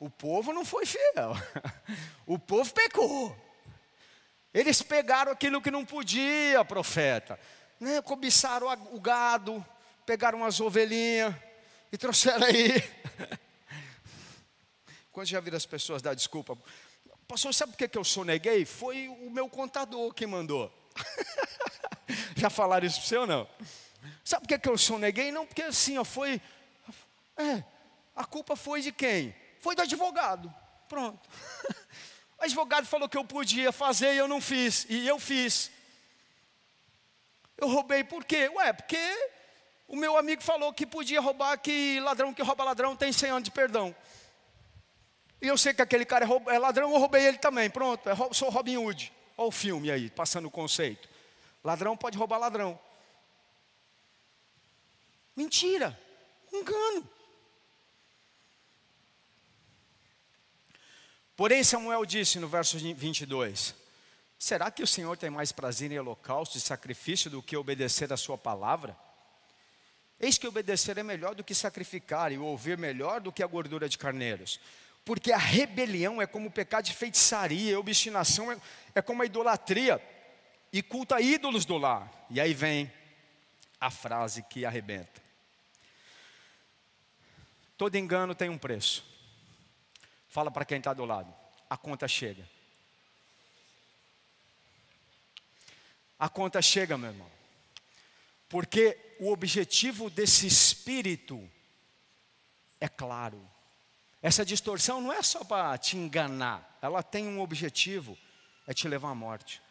o 0.04 0.10
povo 0.10 0.52
não 0.52 0.66
foi 0.66 0.86
fiel. 0.86 1.34
O 2.26 2.38
povo 2.38 2.74
pecou. 2.74 3.34
Eles 4.54 4.82
pegaram 4.82 5.32
aquilo 5.32 5.62
que 5.62 5.72
não 5.72 5.86
podia, 5.86 6.64
profeta. 6.66 7.40
Né? 7.80 8.02
Cobiçaram 8.02 8.68
o 8.92 9.00
gado, 9.00 9.66
pegaram 10.06 10.44
as 10.44 10.60
ovelhinhas 10.60 11.34
e 11.90 11.98
trouxeram 11.98 12.46
aí. 12.46 12.84
Quando 15.10 15.28
já 15.28 15.40
viram 15.40 15.56
as 15.56 15.66
pessoas 15.66 16.02
dar 16.02 16.14
desculpa? 16.14 16.58
Pastor, 17.26 17.54
sabe 17.54 17.72
por 17.72 17.88
que 17.88 17.98
eu 17.98 18.04
soneguei? 18.04 18.66
Foi 18.66 19.08
o 19.08 19.30
meu 19.30 19.48
contador 19.48 20.14
que 20.14 20.28
mandou. 20.28 20.70
Já 22.36 22.50
falaram 22.50 22.86
isso 22.86 23.00
para 23.00 23.08
você 23.08 23.18
ou 23.18 23.26
não? 23.26 23.48
Sabe 24.24 24.46
por 24.46 24.60
que 24.60 24.70
eu 24.70 24.78
soneguei? 24.78 25.32
Não, 25.32 25.46
porque 25.46 25.62
assim, 25.62 25.98
ó, 25.98 26.04
foi. 26.04 26.42
É, 27.38 27.64
a 28.14 28.26
culpa 28.26 28.56
foi 28.56 28.82
de 28.82 28.92
quem? 28.92 29.34
Foi 29.64 29.76
do 29.76 29.82
advogado. 29.82 30.54
Pronto. 30.90 31.28
O 32.36 32.44
advogado 32.44 32.86
falou 32.86 33.08
que 33.08 33.16
eu 33.16 33.24
podia 33.24 33.72
fazer 33.72 34.16
e 34.16 34.18
eu 34.18 34.28
não 34.28 34.42
fiz. 34.42 34.86
E 34.90 35.08
eu 35.08 35.18
fiz. 35.18 35.72
Eu 37.56 37.70
roubei 37.70 38.04
por 38.04 38.26
quê? 38.26 38.50
Ué, 38.50 38.74
porque 38.74 39.00
o 39.88 39.96
meu 39.96 40.18
amigo 40.18 40.44
falou 40.44 40.74
que 40.74 40.86
podia 40.86 41.22
roubar, 41.22 41.58
que 41.58 42.02
ladrão 42.02 42.34
que 42.34 42.42
rouba 42.42 42.66
ladrão 42.66 42.98
tem 42.98 43.14
100 43.14 43.30
anos 43.30 43.44
de 43.44 43.52
perdão. 43.52 43.96
E 45.42 45.48
eu 45.48 45.58
sei 45.58 45.74
que 45.74 45.82
aquele 45.82 46.04
cara 46.04 46.26
é, 46.26 46.56
é 46.56 46.60
ladrão, 46.60 46.92
eu 46.92 47.00
roubei 47.00 47.26
ele 47.26 47.38
também. 47.38 47.70
Pronto, 47.70 48.10
é 48.10 48.34
sou 48.34 48.50
Robin 48.50 48.76
Hood. 48.76 49.14
Olha 49.38 49.48
o 49.48 49.52
filme 49.52 49.90
aí, 49.90 50.10
passando 50.10 50.50
o 50.50 50.52
conceito. 50.52 51.08
Ladrão 51.64 51.96
pode 51.96 52.18
roubar 52.18 52.40
ladrão. 52.40 52.78
Mentira, 55.34 55.98
engano. 56.52 57.13
Porém, 61.44 61.62
Samuel 61.62 62.06
disse 62.06 62.40
no 62.40 62.48
verso 62.48 62.78
22: 62.78 63.76
Será 64.40 64.72
que 64.72 64.82
o 64.82 64.88
Senhor 64.88 65.18
tem 65.18 65.30
mais 65.30 65.52
prazer 65.52 65.92
em 65.92 66.00
holocausto 66.00 66.58
e 66.58 66.62
sacrifício 66.62 67.30
do 67.30 67.44
que 67.44 67.58
obedecer 67.58 68.14
a 68.14 68.16
Sua 68.16 68.38
palavra? 68.38 68.96
Eis 70.18 70.38
que 70.38 70.48
obedecer 70.48 70.98
é 70.98 71.04
melhor 71.04 71.36
do 71.36 71.44
que 71.44 71.54
sacrificar, 71.54 72.32
e 72.32 72.38
ouvir 72.38 72.78
melhor 72.78 73.20
do 73.20 73.30
que 73.30 73.44
a 73.44 73.46
gordura 73.46 73.90
de 73.90 73.98
carneiros. 73.98 74.58
Porque 75.04 75.34
a 75.34 75.38
rebelião 75.38 76.22
é 76.22 76.26
como 76.26 76.48
o 76.48 76.50
pecado 76.50 76.86
de 76.86 76.94
feitiçaria, 76.94 77.76
a 77.76 77.80
obstinação 77.80 78.50
é, 78.50 78.58
é 78.96 79.02
como 79.02 79.22
a 79.22 79.26
idolatria, 79.26 80.02
e 80.72 80.82
culta 80.82 81.20
ídolos 81.20 81.66
do 81.66 81.78
lar. 81.78 82.10
E 82.30 82.40
aí 82.40 82.54
vem 82.54 82.90
a 83.82 83.92
frase 83.92 84.44
que 84.44 84.64
arrebenta: 84.64 85.22
Todo 87.78 87.98
engano 87.98 88.34
tem 88.34 88.48
um 88.48 88.58
preço. 88.58 89.13
Fala 90.34 90.50
para 90.50 90.66
quem 90.66 90.80
está 90.80 90.96
do 90.96 91.06
lado, 91.06 91.32
a 91.70 91.78
conta 91.78 92.08
chega. 92.08 92.50
A 96.18 96.28
conta 96.28 96.60
chega, 96.60 96.98
meu 96.98 97.12
irmão. 97.12 97.32
Porque 98.50 99.16
o 99.20 99.32
objetivo 99.32 100.10
desse 100.10 100.48
espírito 100.48 101.48
é 102.82 102.90
claro. 102.90 103.48
Essa 104.24 104.44
distorção 104.44 105.00
não 105.02 105.14
é 105.14 105.22
só 105.22 105.44
para 105.44 105.78
te 105.78 105.98
enganar, 105.98 106.80
ela 106.82 107.04
tem 107.04 107.28
um 107.28 107.40
objetivo, 107.40 108.18
é 108.66 108.74
te 108.74 108.88
levar 108.88 109.12
à 109.12 109.16
morte. 109.16 109.62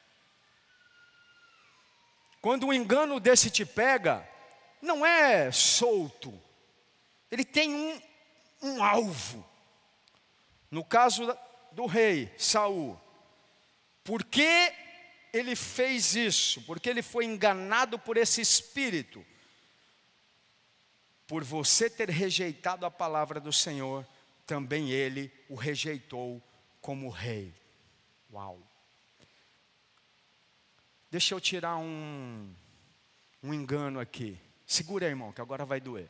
Quando 2.41 2.69
um 2.69 2.73
engano 2.73 3.19
desse 3.19 3.51
te 3.51 3.67
pega, 3.67 4.25
não 4.81 5.05
é 5.05 5.51
solto, 5.51 6.33
ele 7.33 7.45
tem 7.45 7.75
um, 7.75 8.03
um 8.63 8.85
alvo. 8.85 9.52
No 10.73 10.83
caso 10.83 11.37
do 11.73 11.85
rei 11.85 12.35
Saul, 12.39 12.99
por 14.03 14.25
que 14.25 14.73
ele 15.31 15.55
fez 15.55 16.17
isso? 16.17 16.63
Porque 16.63 16.89
ele 16.89 17.03
foi 17.03 17.27
enganado 17.27 17.99
por 17.99 18.17
esse 18.17 18.41
espírito. 18.41 19.23
Por 21.27 21.45
você 21.45 21.91
ter 21.91 22.09
rejeitado 22.09 22.87
a 22.87 22.91
palavra 22.91 23.39
do 23.39 23.53
Senhor, 23.53 24.07
também 24.47 24.91
ele 24.91 25.31
o 25.47 25.55
rejeitou 25.55 26.43
como 26.81 27.11
rei. 27.11 27.55
Uau. 28.33 28.59
Deixa 31.11 31.35
eu 31.35 31.41
tirar 31.41 31.77
um, 31.77 32.51
um 33.43 33.53
engano 33.53 34.01
aqui. 34.01 34.41
Segura 34.67 35.05
aí, 35.05 35.13
irmão, 35.13 35.33
que 35.33 35.41
agora 35.43 35.67
vai 35.67 35.83
doer. 35.83 36.09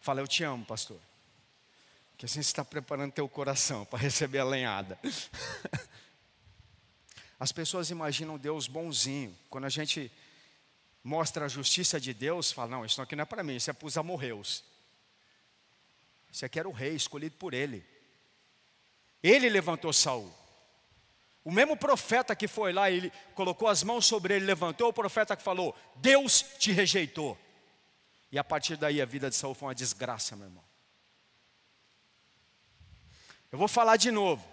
Fala, 0.00 0.22
eu 0.22 0.26
te 0.26 0.42
amo, 0.42 0.64
pastor. 0.64 0.98
Que 2.18 2.26
assim 2.26 2.42
você 2.42 2.50
está 2.50 2.64
preparando 2.64 3.12
teu 3.12 3.28
coração 3.28 3.84
para 3.84 4.00
receber 4.00 4.40
a 4.40 4.44
lenhada. 4.44 4.98
As 7.38 7.52
pessoas 7.52 7.90
imaginam 7.90 8.36
Deus 8.36 8.66
bonzinho. 8.66 9.38
Quando 9.48 9.66
a 9.66 9.68
gente 9.68 10.10
mostra 11.04 11.44
a 11.44 11.48
justiça 11.48 12.00
de 12.00 12.12
Deus, 12.12 12.50
fala, 12.50 12.70
não, 12.70 12.84
isso 12.84 13.00
aqui 13.00 13.14
não 13.14 13.22
é 13.22 13.24
para 13.24 13.44
mim, 13.44 13.54
isso 13.54 13.70
é 13.70 13.72
para 13.72 13.86
os 13.86 13.96
amorreus. 13.96 14.64
Isso 16.32 16.44
aqui 16.44 16.58
era 16.58 16.68
o 16.68 16.72
rei, 16.72 16.96
escolhido 16.96 17.36
por 17.36 17.54
ele. 17.54 17.86
Ele 19.22 19.48
levantou 19.48 19.92
Saul. 19.92 20.34
O 21.44 21.52
mesmo 21.52 21.76
profeta 21.76 22.34
que 22.34 22.48
foi 22.48 22.72
lá, 22.72 22.90
ele 22.90 23.12
colocou 23.34 23.68
as 23.68 23.84
mãos 23.84 24.04
sobre 24.04 24.34
ele, 24.34 24.44
levantou, 24.44 24.88
o 24.88 24.92
profeta 24.92 25.36
que 25.36 25.42
falou: 25.42 25.74
Deus 25.96 26.44
te 26.58 26.72
rejeitou. 26.72 27.38
E 28.30 28.38
a 28.38 28.44
partir 28.44 28.76
daí 28.76 29.00
a 29.00 29.06
vida 29.06 29.30
de 29.30 29.36
Saul 29.36 29.54
foi 29.54 29.68
uma 29.68 29.74
desgraça, 29.74 30.36
meu 30.36 30.48
irmão. 30.48 30.67
Eu 33.50 33.58
vou 33.58 33.68
falar 33.68 33.96
de 33.96 34.10
novo. 34.10 34.46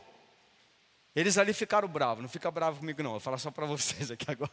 Eles 1.16 1.38
ali 1.38 1.54
ficaram 1.54 1.88
bravos, 1.88 2.22
não 2.22 2.30
fica 2.30 2.52
bravo 2.52 2.80
comigo 2.80 3.02
não, 3.02 3.12
vou 3.12 3.20
falar 3.20 3.38
só 3.38 3.50
para 3.50 3.66
vocês 3.68 4.12
aqui 4.12 4.30
agora. 4.30 4.52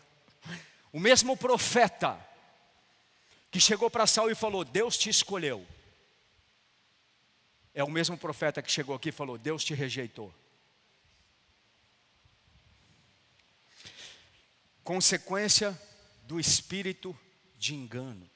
O 0.93 1.01
mesmo 1.01 1.37
profeta 1.37 2.19
que 3.51 3.61
chegou 3.61 3.91
para 3.91 4.07
Saul 4.07 4.31
e 4.31 4.35
falou: 4.35 4.65
Deus 4.65 4.97
te 4.97 5.09
escolheu. 5.11 5.67
É 7.75 7.83
o 7.83 7.91
mesmo 7.91 8.19
profeta 8.19 8.63
que 8.63 8.71
chegou 8.71 8.95
aqui 8.95 9.09
e 9.09 9.13
falou: 9.13 9.39
Deus 9.39 9.65
te 9.65 9.75
rejeitou. 9.75 10.33
Consequência 14.85 15.81
do 16.25 16.41
espírito 16.41 17.17
de 17.57 17.75
engano. 17.75 18.29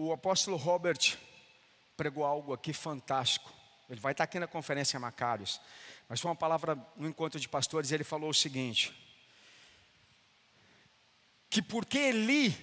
O 0.00 0.12
apóstolo 0.12 0.56
Robert 0.56 1.18
pregou 1.96 2.24
algo 2.24 2.52
aqui 2.52 2.72
fantástico. 2.72 3.52
Ele 3.90 3.98
vai 3.98 4.12
estar 4.12 4.22
aqui 4.22 4.38
na 4.38 4.46
conferência 4.46 5.00
Macários. 5.00 5.60
Mas 6.08 6.20
foi 6.20 6.30
uma 6.30 6.36
palavra 6.36 6.78
no 6.96 7.08
encontro 7.08 7.40
de 7.40 7.48
pastores, 7.48 7.90
ele 7.90 8.04
falou 8.04 8.30
o 8.30 8.34
seguinte: 8.34 8.94
que 11.50 11.60
porque 11.60 11.98
Eli, 11.98 12.56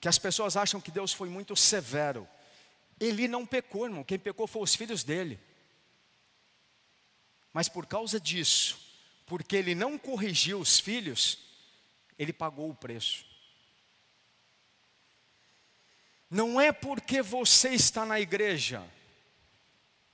que 0.00 0.08
as 0.08 0.20
pessoas 0.20 0.56
acham 0.56 0.80
que 0.80 0.92
Deus 0.92 1.12
foi 1.12 1.28
muito 1.28 1.56
severo, 1.56 2.28
Eli 3.00 3.26
não 3.26 3.44
pecou, 3.44 3.86
irmão, 3.86 4.04
quem 4.04 4.20
pecou 4.20 4.46
foi 4.46 4.62
os 4.62 4.76
filhos 4.76 5.02
dele. 5.02 5.40
Mas 7.52 7.68
por 7.68 7.86
causa 7.86 8.20
disso, 8.20 8.78
porque 9.26 9.56
ele 9.56 9.74
não 9.74 9.98
corrigiu 9.98 10.60
os 10.60 10.78
filhos, 10.78 11.38
ele 12.16 12.32
pagou 12.32 12.70
o 12.70 12.74
preço. 12.74 13.27
Não 16.30 16.60
é 16.60 16.72
porque 16.72 17.22
você 17.22 17.70
está 17.70 18.04
na 18.04 18.20
igreja, 18.20 18.82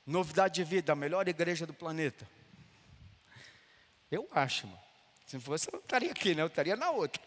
novidade 0.07 0.55
de 0.55 0.65
vida, 0.65 0.93
a 0.93 0.97
melhor 0.97 1.27
igreja 1.29 1.67
do 1.67 1.75
planeta. 1.75 2.29
Eu 4.11 4.29
acho, 4.33 4.67
mano. 4.67 4.81
Se 5.27 5.41
fosse, 5.41 5.69
eu 5.69 5.73
não 5.73 5.81
estaria 5.81 6.13
aqui, 6.13 6.35
né? 6.35 6.43
Eu 6.43 6.47
estaria 6.47 6.77
na 6.77 6.91
outra. 6.91 7.21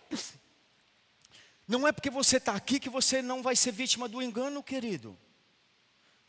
Não 1.68 1.86
é 1.86 1.92
porque 1.92 2.10
você 2.10 2.38
está 2.38 2.54
aqui 2.54 2.80
que 2.80 2.90
você 2.90 3.22
não 3.22 3.44
vai 3.44 3.56
ser 3.56 3.74
vítima 3.74 4.08
do 4.08 4.22
engano, 4.22 4.64
querido. 4.64 5.18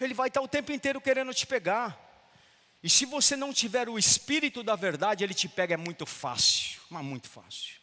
Ele 0.00 0.14
vai 0.14 0.28
estar 0.28 0.40
o 0.40 0.48
tempo 0.48 0.72
inteiro 0.72 1.00
querendo 1.00 1.32
te 1.32 1.46
pegar. 1.46 1.96
E 2.82 2.88
se 2.88 3.04
você 3.04 3.36
não 3.36 3.52
tiver 3.52 3.88
o 3.88 3.98
espírito 3.98 4.62
da 4.62 4.74
verdade, 4.74 5.22
ele 5.22 5.34
te 5.34 5.48
pega 5.48 5.74
é 5.74 5.76
muito 5.76 6.06
fácil, 6.06 6.80
mas 6.90 7.04
muito 7.04 7.28
fácil. 7.28 7.76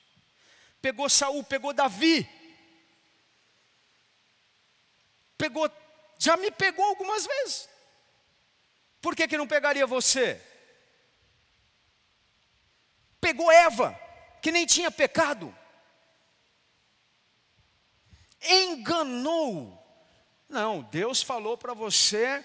Pegou 0.82 1.10
Saul, 1.10 1.44
pegou 1.44 1.74
Davi. 1.74 2.28
Pegou 5.38 5.70
já 6.18 6.38
me 6.38 6.52
pegou 6.52 6.86
algumas 6.86 7.26
vezes. 7.26 7.70
Por 9.02 9.16
que, 9.16 9.28
que 9.28 9.38
não 9.38 9.48
pegaria 9.48 9.86
você? 9.86 10.42
Pegou 13.20 13.52
Eva, 13.52 14.00
que 14.42 14.52
nem 14.52 14.66
tinha 14.66 14.90
pecado. 14.90 15.56
Enganou. 18.42 19.82
Não, 20.48 20.84
Deus 20.84 21.22
falou 21.22 21.58
para 21.58 21.74
você 21.74 22.44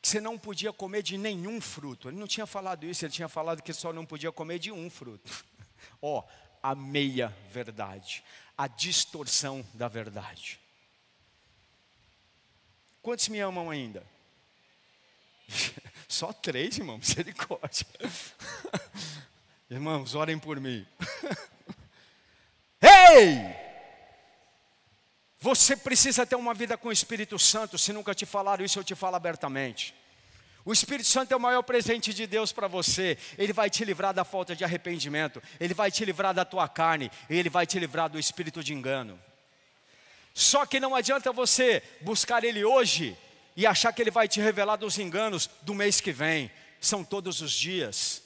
que 0.00 0.08
você 0.08 0.20
não 0.20 0.38
podia 0.38 0.72
comer 0.72 1.02
de 1.02 1.18
nenhum 1.18 1.60
fruto. 1.60 2.08
Ele 2.08 2.18
não 2.18 2.26
tinha 2.26 2.46
falado 2.46 2.86
isso, 2.86 3.04
ele 3.04 3.12
tinha 3.12 3.28
falado 3.28 3.62
que 3.62 3.72
só 3.72 3.92
não 3.92 4.06
podia 4.06 4.30
comer 4.30 4.58
de 4.58 4.70
um 4.70 4.88
fruto. 4.88 5.44
Ó, 6.00 6.22
a 6.62 6.74
meia 6.74 7.36
verdade, 7.50 8.22
a 8.56 8.68
distorção 8.68 9.66
da 9.74 9.88
verdade. 9.88 10.60
Quantos 13.06 13.28
me 13.28 13.38
amam 13.38 13.70
ainda? 13.70 14.02
Só 16.08 16.32
três, 16.32 16.76
irmão, 16.76 16.98
misericórdia. 16.98 17.86
Irmãos, 19.70 20.16
orem 20.16 20.36
por 20.40 20.58
mim. 20.58 20.84
Ei! 22.82 23.46
Você 25.38 25.76
precisa 25.76 26.26
ter 26.26 26.34
uma 26.34 26.52
vida 26.52 26.76
com 26.76 26.88
o 26.88 26.92
Espírito 26.92 27.38
Santo. 27.38 27.78
Se 27.78 27.92
nunca 27.92 28.12
te 28.12 28.26
falaram 28.26 28.64
isso, 28.64 28.80
eu 28.80 28.82
te 28.82 28.96
falo 28.96 29.14
abertamente. 29.14 29.94
O 30.64 30.72
Espírito 30.72 31.06
Santo 31.06 31.30
é 31.30 31.36
o 31.36 31.40
maior 31.40 31.62
presente 31.62 32.12
de 32.12 32.26
Deus 32.26 32.50
para 32.50 32.66
você. 32.66 33.16
Ele 33.38 33.52
vai 33.52 33.70
te 33.70 33.84
livrar 33.84 34.12
da 34.12 34.24
falta 34.24 34.56
de 34.56 34.64
arrependimento. 34.64 35.40
Ele 35.60 35.74
vai 35.74 35.92
te 35.92 36.04
livrar 36.04 36.34
da 36.34 36.44
tua 36.44 36.68
carne. 36.68 37.08
Ele 37.30 37.48
vai 37.48 37.68
te 37.68 37.78
livrar 37.78 38.10
do 38.10 38.18
espírito 38.18 38.64
de 38.64 38.74
engano. 38.74 39.16
Só 40.36 40.66
que 40.66 40.78
não 40.78 40.94
adianta 40.94 41.32
você 41.32 41.82
buscar 42.02 42.44
Ele 42.44 42.62
hoje 42.62 43.16
e 43.56 43.66
achar 43.66 43.90
que 43.90 44.02
Ele 44.02 44.10
vai 44.10 44.28
te 44.28 44.38
revelar 44.38 44.76
dos 44.76 44.98
enganos 44.98 45.48
do 45.62 45.72
mês 45.72 45.98
que 45.98 46.12
vem. 46.12 46.50
São 46.78 47.02
todos 47.02 47.40
os 47.40 47.50
dias. 47.50 48.22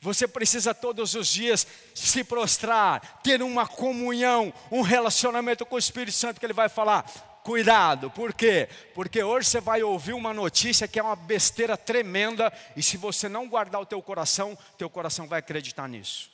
Você 0.00 0.26
precisa 0.26 0.74
todos 0.74 1.14
os 1.14 1.28
dias 1.28 1.64
se 1.94 2.24
prostrar, 2.24 3.20
ter 3.22 3.40
uma 3.40 3.64
comunhão, 3.64 4.52
um 4.72 4.80
relacionamento 4.80 5.64
com 5.64 5.76
o 5.76 5.78
Espírito 5.78 6.16
Santo 6.16 6.40
que 6.40 6.44
Ele 6.44 6.52
vai 6.52 6.68
falar. 6.68 7.04
Cuidado, 7.44 8.10
por 8.10 8.34
quê? 8.34 8.68
Porque 8.92 9.22
hoje 9.22 9.48
você 9.48 9.60
vai 9.60 9.84
ouvir 9.84 10.14
uma 10.14 10.34
notícia 10.34 10.88
que 10.88 10.98
é 10.98 11.02
uma 11.02 11.14
besteira 11.14 11.76
tremenda 11.76 12.52
e 12.74 12.82
se 12.82 12.96
você 12.96 13.28
não 13.28 13.48
guardar 13.48 13.80
o 13.80 13.86
teu 13.86 14.02
coração, 14.02 14.58
teu 14.76 14.90
coração 14.90 15.28
vai 15.28 15.38
acreditar 15.38 15.88
nisso. 15.88 16.28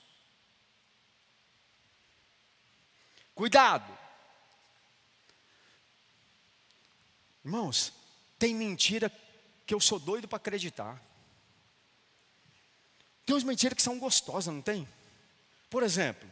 Cuidado. 3.34 3.97
Irmãos, 7.44 7.92
tem 8.38 8.54
mentira 8.54 9.10
que 9.66 9.74
eu 9.74 9.80
sou 9.80 9.98
doido 9.98 10.26
para 10.28 10.36
acreditar. 10.36 11.00
Tem 13.24 13.34
umas 13.34 13.44
mentiras 13.44 13.76
que 13.76 13.82
são 13.82 13.98
gostosas, 13.98 14.52
não 14.52 14.62
tem? 14.62 14.88
Por 15.68 15.82
exemplo, 15.82 16.30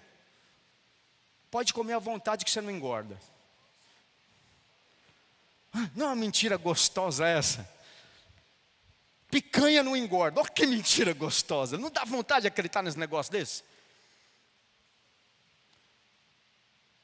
pode 1.51 1.75
comer 1.75 1.93
à 1.93 1.99
vontade 1.99 2.45
que 2.45 2.51
você 2.51 2.61
não 2.61 2.71
engorda. 2.71 3.21
Ah, 5.73 5.91
Não 5.95 6.07
é 6.07 6.09
uma 6.09 6.17
mentira 6.17 6.57
gostosa 6.57 7.27
essa? 7.27 7.69
Picanha 9.31 9.83
não 9.83 9.97
engorda. 9.97 10.41
Olha 10.41 10.49
que 10.49 10.67
mentira 10.67 11.13
gostosa. 11.13 11.77
Não 11.77 11.91
dá 11.91 12.05
vontade 12.05 12.43
de 12.43 12.49
acreditar 12.49 12.83
nesse 12.83 12.99
negócio 12.99 13.31
desse? 13.31 13.63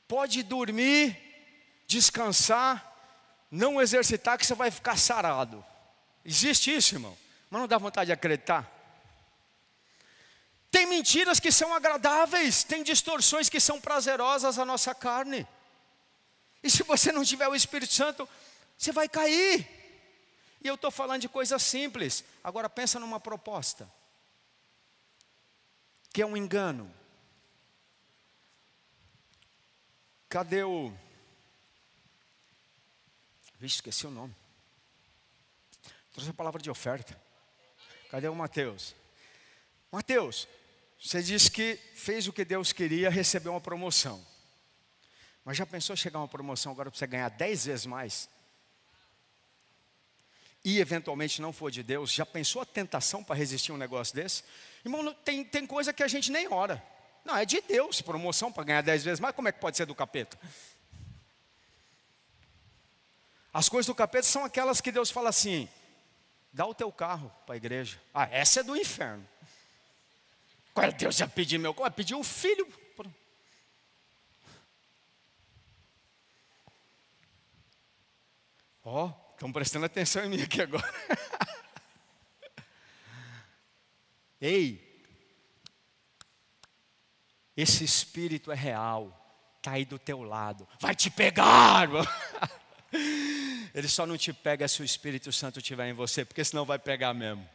Pode 0.08 0.42
dormir, 0.42 1.18
descansar, 1.86 2.91
não 3.52 3.82
exercitar 3.82 4.38
que 4.38 4.46
você 4.46 4.54
vai 4.54 4.70
ficar 4.70 4.96
sarado. 4.96 5.62
Existe 6.24 6.74
isso, 6.74 6.94
irmão? 6.94 7.16
Mas 7.50 7.60
não 7.60 7.68
dá 7.68 7.76
vontade 7.76 8.06
de 8.06 8.12
acreditar? 8.12 8.66
Tem 10.70 10.86
mentiras 10.86 11.38
que 11.38 11.52
são 11.52 11.74
agradáveis, 11.74 12.64
tem 12.64 12.82
distorções 12.82 13.50
que 13.50 13.60
são 13.60 13.78
prazerosas 13.78 14.58
à 14.58 14.64
nossa 14.64 14.94
carne. 14.94 15.46
E 16.62 16.70
se 16.70 16.82
você 16.82 17.12
não 17.12 17.22
tiver 17.22 17.46
o 17.46 17.54
Espírito 17.54 17.92
Santo, 17.92 18.26
você 18.78 18.90
vai 18.90 19.06
cair. 19.06 19.68
E 20.62 20.66
eu 20.66 20.76
estou 20.76 20.90
falando 20.90 21.20
de 21.20 21.28
coisas 21.28 21.62
simples. 21.62 22.24
Agora 22.42 22.70
pensa 22.70 22.98
numa 22.98 23.20
proposta. 23.20 23.86
Que 26.10 26.22
é 26.22 26.26
um 26.26 26.38
engano. 26.38 26.90
Cadê 30.30 30.62
o. 30.62 30.90
Vixe, 33.62 33.76
esqueci 33.76 34.08
o 34.08 34.10
nome. 34.10 34.34
Trouxe 36.12 36.30
a 36.30 36.34
palavra 36.34 36.60
de 36.60 36.68
oferta. 36.68 37.16
Cadê 38.10 38.26
o 38.26 38.34
Mateus? 38.34 38.92
Mateus, 39.92 40.48
você 41.00 41.22
disse 41.22 41.48
que 41.48 41.76
fez 41.94 42.26
o 42.26 42.32
que 42.32 42.44
Deus 42.44 42.72
queria, 42.72 43.08
recebeu 43.08 43.52
uma 43.52 43.60
promoção. 43.60 44.20
Mas 45.44 45.56
já 45.56 45.64
pensou 45.64 45.94
chegar 45.94 46.18
uma 46.18 46.26
promoção 46.26 46.72
agora 46.72 46.90
para 46.90 46.98
você 46.98 47.06
ganhar 47.06 47.28
dez 47.28 47.66
vezes 47.66 47.86
mais? 47.86 48.28
E 50.64 50.80
eventualmente 50.80 51.40
não 51.40 51.52
for 51.52 51.70
de 51.70 51.84
Deus, 51.84 52.12
já 52.12 52.26
pensou 52.26 52.62
a 52.62 52.66
tentação 52.66 53.22
para 53.22 53.36
resistir 53.36 53.70
um 53.70 53.76
negócio 53.76 54.12
desse? 54.12 54.42
Irmão, 54.84 55.14
tem, 55.24 55.44
tem 55.44 55.68
coisa 55.68 55.92
que 55.92 56.02
a 56.02 56.08
gente 56.08 56.32
nem 56.32 56.52
ora. 56.52 56.84
Não, 57.24 57.36
é 57.36 57.44
de 57.44 57.60
Deus, 57.60 58.02
promoção 58.02 58.50
para 58.50 58.64
ganhar 58.64 58.80
dez 58.80 59.04
vezes 59.04 59.20
mais, 59.20 59.36
como 59.36 59.46
é 59.46 59.52
que 59.52 59.60
pode 59.60 59.76
ser 59.76 59.86
do 59.86 59.94
capeta? 59.94 60.36
As 63.52 63.68
coisas 63.68 63.86
do 63.86 63.94
capeta 63.94 64.26
são 64.26 64.44
aquelas 64.44 64.80
que 64.80 64.90
Deus 64.90 65.10
fala 65.10 65.28
assim: 65.28 65.68
dá 66.52 66.66
o 66.66 66.74
teu 66.74 66.90
carro 66.90 67.30
para 67.44 67.54
a 67.54 67.56
igreja. 67.56 68.00
Ah, 68.14 68.28
essa 68.30 68.60
é 68.60 68.62
do 68.62 68.76
inferno. 68.76 69.28
Agora 70.74 70.92
Deus 70.92 71.16
já 71.16 71.28
pediu 71.28 71.60
meu 71.60 71.74
carro, 71.74 71.92
pediu 71.92 72.18
o 72.18 72.24
filho. 72.24 72.66
Ó, 78.84 79.12
estão 79.32 79.52
prestando 79.52 79.86
atenção 79.86 80.24
em 80.24 80.28
mim 80.28 80.42
aqui 80.42 80.60
agora. 80.60 80.92
Ei, 84.40 84.92
esse 87.56 87.84
espírito 87.84 88.50
é 88.50 88.56
real, 88.56 89.54
está 89.58 89.72
aí 89.72 89.84
do 89.84 90.00
teu 90.00 90.22
lado, 90.22 90.66
vai 90.80 90.96
te 90.96 91.10
pegar. 91.10 91.86
Ele 93.74 93.88
só 93.88 94.06
não 94.06 94.16
te 94.16 94.32
pega 94.32 94.68
se 94.68 94.82
o 94.82 94.84
Espírito 94.84 95.32
Santo 95.32 95.58
estiver 95.58 95.88
em 95.88 95.92
você, 95.92 96.24
porque 96.24 96.44
senão 96.44 96.64
vai 96.64 96.78
pegar 96.78 97.14
mesmo. 97.14 97.48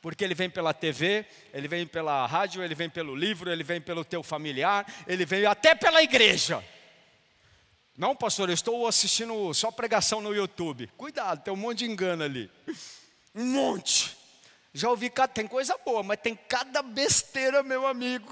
Porque 0.00 0.24
ele 0.24 0.34
vem 0.34 0.50
pela 0.50 0.74
TV, 0.74 1.24
ele 1.54 1.68
vem 1.68 1.86
pela 1.86 2.26
rádio, 2.26 2.62
ele 2.62 2.74
vem 2.74 2.90
pelo 2.90 3.14
livro, 3.14 3.50
ele 3.50 3.62
vem 3.62 3.80
pelo 3.80 4.04
teu 4.04 4.22
familiar, 4.22 4.84
ele 5.06 5.24
vem 5.24 5.46
até 5.46 5.76
pela 5.76 6.02
igreja. 6.02 6.62
Não, 7.96 8.16
pastor, 8.16 8.48
eu 8.48 8.54
estou 8.54 8.86
assistindo 8.88 9.54
só 9.54 9.70
pregação 9.70 10.20
no 10.20 10.34
YouTube. 10.34 10.90
Cuidado, 10.96 11.44
tem 11.44 11.52
um 11.52 11.56
monte 11.56 11.78
de 11.78 11.84
engano 11.84 12.24
ali. 12.24 12.50
Um 13.32 13.44
monte. 13.44 14.16
Já 14.74 14.88
ouvi, 14.88 15.12
tem 15.32 15.46
coisa 15.46 15.78
boa, 15.84 16.02
mas 16.02 16.18
tem 16.20 16.34
cada 16.34 16.82
besteira, 16.82 17.62
meu 17.62 17.86
amigo. 17.86 18.26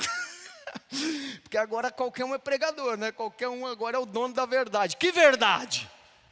Porque 1.43 1.59
agora 1.59 1.91
qualquer 1.91 2.25
um 2.25 2.35
é 2.35 2.39
pregador, 2.39 2.97
né? 2.97 3.13
Qualquer 3.13 3.49
um 3.49 3.67
agora 3.67 3.97
é 3.97 4.01
o 4.01 4.07
dono 4.07 4.35
da 4.35 4.47
verdade. 4.47 4.97
Que 4.97 5.13
verdade? 5.13 5.89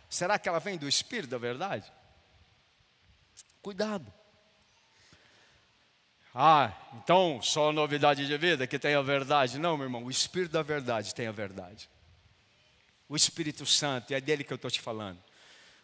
Será 0.09 0.39
que 0.39 0.49
ela 0.49 0.59
vem 0.59 0.79
do 0.79 0.89
Espírito 0.89 1.31
da 1.31 1.39
verdade? 1.39 1.93
Cuidado. 3.61 4.13
Ah, 6.35 6.73
então 6.95 7.41
só 7.43 7.73
novidade 7.73 8.27
de 8.27 8.39
vida 8.39 8.67
que 8.67 8.79
tem 8.79 8.95
a 8.95 9.03
verdade? 9.03 9.59
Não, 9.59 9.77
meu 9.77 9.87
irmão, 9.87 10.05
o 10.05 10.11
Espírito 10.11 10.53
da 10.53 10.63
verdade 10.63 11.15
tem 11.15 11.27
a 11.27 11.33
verdade. 11.33 11.89
O 13.09 13.17
Espírito 13.17 13.67
Santo, 13.67 14.13
é 14.13 14.21
dele 14.21 14.45
que 14.45 14.53
eu 14.53 14.57
estou 14.57 14.71
te 14.71 14.81
falando. 14.81 15.19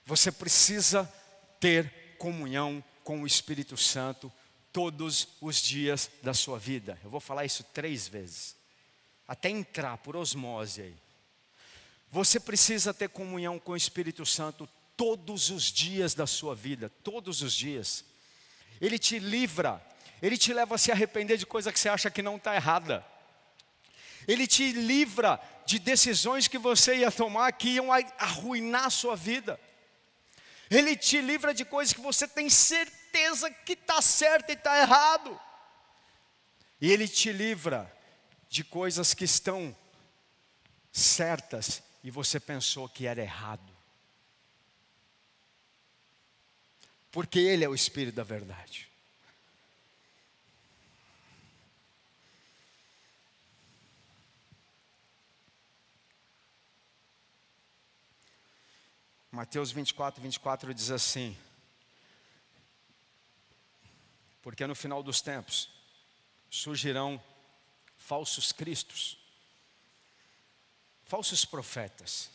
Você 0.06 0.30
precisa 0.30 1.10
ter 1.58 2.16
comunhão 2.18 2.84
com 3.02 3.22
o 3.22 3.26
Espírito 3.26 3.76
Santo 3.76 4.32
todos 4.72 5.28
os 5.40 5.60
dias 5.60 6.10
da 6.22 6.34
sua 6.34 6.58
vida. 6.58 6.98
Eu 7.02 7.10
vou 7.10 7.20
falar 7.20 7.44
isso 7.44 7.64
três 7.64 8.06
vezes, 8.06 8.56
até 9.26 9.48
entrar 9.48 9.96
por 9.98 10.16
osmose 10.16 10.82
aí. 10.82 11.03
Você 12.14 12.38
precisa 12.38 12.94
ter 12.94 13.08
comunhão 13.08 13.58
com 13.58 13.72
o 13.72 13.76
Espírito 13.76 14.24
Santo 14.24 14.68
todos 14.96 15.50
os 15.50 15.64
dias 15.64 16.14
da 16.14 16.28
sua 16.28 16.54
vida, 16.54 16.88
todos 17.02 17.42
os 17.42 17.52
dias. 17.52 18.04
Ele 18.80 19.00
te 19.00 19.18
livra, 19.18 19.84
ele 20.22 20.38
te 20.38 20.52
leva 20.52 20.76
a 20.76 20.78
se 20.78 20.92
arrepender 20.92 21.36
de 21.36 21.44
coisa 21.44 21.72
que 21.72 21.80
você 21.80 21.88
acha 21.88 22.12
que 22.12 22.22
não 22.22 22.36
está 22.36 22.54
errada. 22.54 23.04
Ele 24.28 24.46
te 24.46 24.70
livra 24.70 25.40
de 25.66 25.80
decisões 25.80 26.46
que 26.46 26.56
você 26.56 26.98
ia 26.98 27.10
tomar 27.10 27.50
que 27.50 27.70
iam 27.70 27.88
arruinar 27.92 28.84
a 28.84 28.90
sua 28.90 29.16
vida. 29.16 29.58
Ele 30.70 30.94
te 30.94 31.20
livra 31.20 31.52
de 31.52 31.64
coisas 31.64 31.92
que 31.92 32.00
você 32.00 32.28
tem 32.28 32.48
certeza 32.48 33.50
que 33.50 33.72
está 33.72 34.00
certo 34.00 34.50
e 34.50 34.52
está 34.52 34.78
errado. 34.78 35.36
E 36.80 36.92
ele 36.92 37.08
te 37.08 37.32
livra 37.32 37.92
de 38.48 38.62
coisas 38.62 39.14
que 39.14 39.24
estão 39.24 39.76
certas 40.92 41.82
e 42.04 42.10
você 42.10 42.38
pensou 42.38 42.88
que 42.88 43.06
era 43.06 43.20
errado. 43.20 43.74
porque 47.14 47.38
Ele 47.38 47.62
é 47.62 47.68
o 47.68 47.76
Espírito 47.76 48.16
da 48.16 48.24
verdade. 48.24 48.90
Mateus 59.30 59.70
24, 59.70 60.20
24 60.20 60.74
diz 60.74 60.90
assim: 60.90 61.38
Porque 64.42 64.66
no 64.66 64.74
final 64.74 65.00
dos 65.00 65.20
tempos 65.22 65.70
surgirão 66.50 67.22
falsos 67.96 68.50
cristos, 68.50 69.23
falsos 71.04 71.44
profetas, 71.44 72.30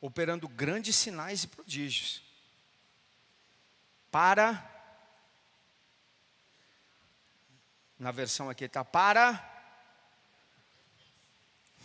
operando 0.00 0.48
grandes 0.48 0.96
sinais 0.96 1.44
e 1.44 1.48
prodígios, 1.48 2.22
para, 4.10 4.64
na 7.98 8.10
versão 8.10 8.48
aqui 8.48 8.64
está, 8.64 8.84
para 8.84 9.54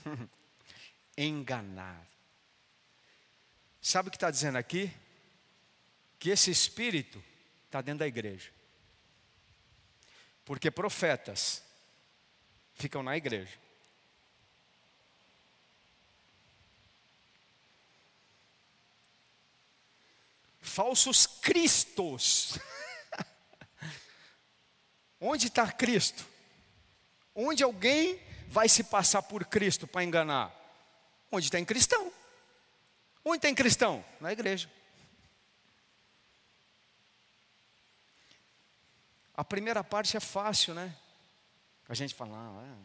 enganar. 1.17 2.05
Sabe 3.81 4.09
o 4.09 4.11
que 4.11 4.17
está 4.17 4.29
dizendo 4.29 4.57
aqui? 4.57 4.91
Que 6.19 6.29
esse 6.29 6.51
espírito 6.51 7.21
está 7.65 7.81
dentro 7.81 7.99
da 7.99 8.07
igreja. 8.07 8.51
Porque 10.45 10.69
profetas 10.69 11.63
ficam 12.75 13.01
na 13.01 13.17
igreja. 13.17 13.57
Falsos 20.71 21.27
cristos. 21.27 22.57
Onde 25.19 25.47
está 25.47 25.69
Cristo? 25.69 26.25
Onde 27.35 27.61
alguém 27.61 28.17
vai 28.47 28.69
se 28.69 28.85
passar 28.85 29.21
por 29.21 29.43
Cristo 29.43 29.85
para 29.85 30.01
enganar? 30.01 30.49
Onde 31.29 31.51
tem 31.51 31.65
cristão. 31.65 32.09
Onde 33.23 33.39
tem 33.39 33.53
cristão? 33.53 34.03
Na 34.21 34.31
igreja. 34.31 34.71
A 39.33 39.43
primeira 39.43 39.83
parte 39.83 40.15
é 40.15 40.21
fácil, 40.21 40.73
né? 40.73 40.95
A 41.89 41.93
gente 41.93 42.15
fala, 42.15 42.31
ah, 42.33 42.77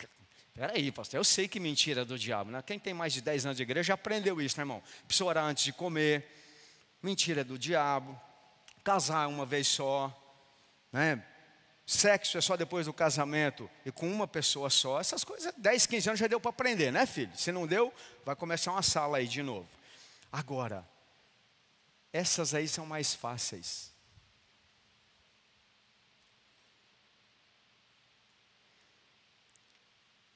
é, 0.00 0.06
peraí, 0.54 0.90
pastor, 0.90 1.18
eu 1.18 1.24
sei 1.24 1.48
que 1.48 1.60
mentira 1.60 2.00
é 2.00 2.04
do 2.04 2.18
diabo, 2.18 2.50
né? 2.50 2.62
Quem 2.62 2.78
tem 2.78 2.94
mais 2.94 3.12
de 3.12 3.20
10 3.20 3.44
anos 3.44 3.56
de 3.58 3.62
igreja 3.62 3.88
já 3.88 3.94
aprendeu 3.94 4.40
isso, 4.40 4.56
né, 4.56 4.62
irmão? 4.62 4.82
Precisa 5.06 5.26
orar 5.26 5.44
antes 5.44 5.64
de 5.64 5.72
comer, 5.72 6.41
mentira 7.02 7.40
é 7.40 7.44
do 7.44 7.58
diabo, 7.58 8.18
casar 8.84 9.26
uma 9.28 9.44
vez 9.44 9.66
só, 9.66 10.12
né? 10.92 11.26
Sexo 11.84 12.38
é 12.38 12.40
só 12.40 12.56
depois 12.56 12.86
do 12.86 12.92
casamento 12.92 13.68
e 13.84 13.90
com 13.90 14.10
uma 14.10 14.26
pessoa 14.26 14.70
só. 14.70 15.00
Essas 15.00 15.24
coisas, 15.24 15.52
10, 15.56 15.86
15 15.86 16.08
anos 16.10 16.20
já 16.20 16.26
deu 16.26 16.40
para 16.40 16.50
aprender, 16.50 16.92
né, 16.92 17.04
filho? 17.04 17.36
Se 17.36 17.50
não 17.50 17.66
deu, 17.66 17.92
vai 18.24 18.36
começar 18.36 18.70
uma 18.72 18.82
sala 18.82 19.18
aí 19.18 19.26
de 19.26 19.42
novo. 19.42 19.68
Agora, 20.30 20.88
essas 22.12 22.54
aí 22.54 22.68
são 22.68 22.86
mais 22.86 23.14
fáceis. 23.14 23.90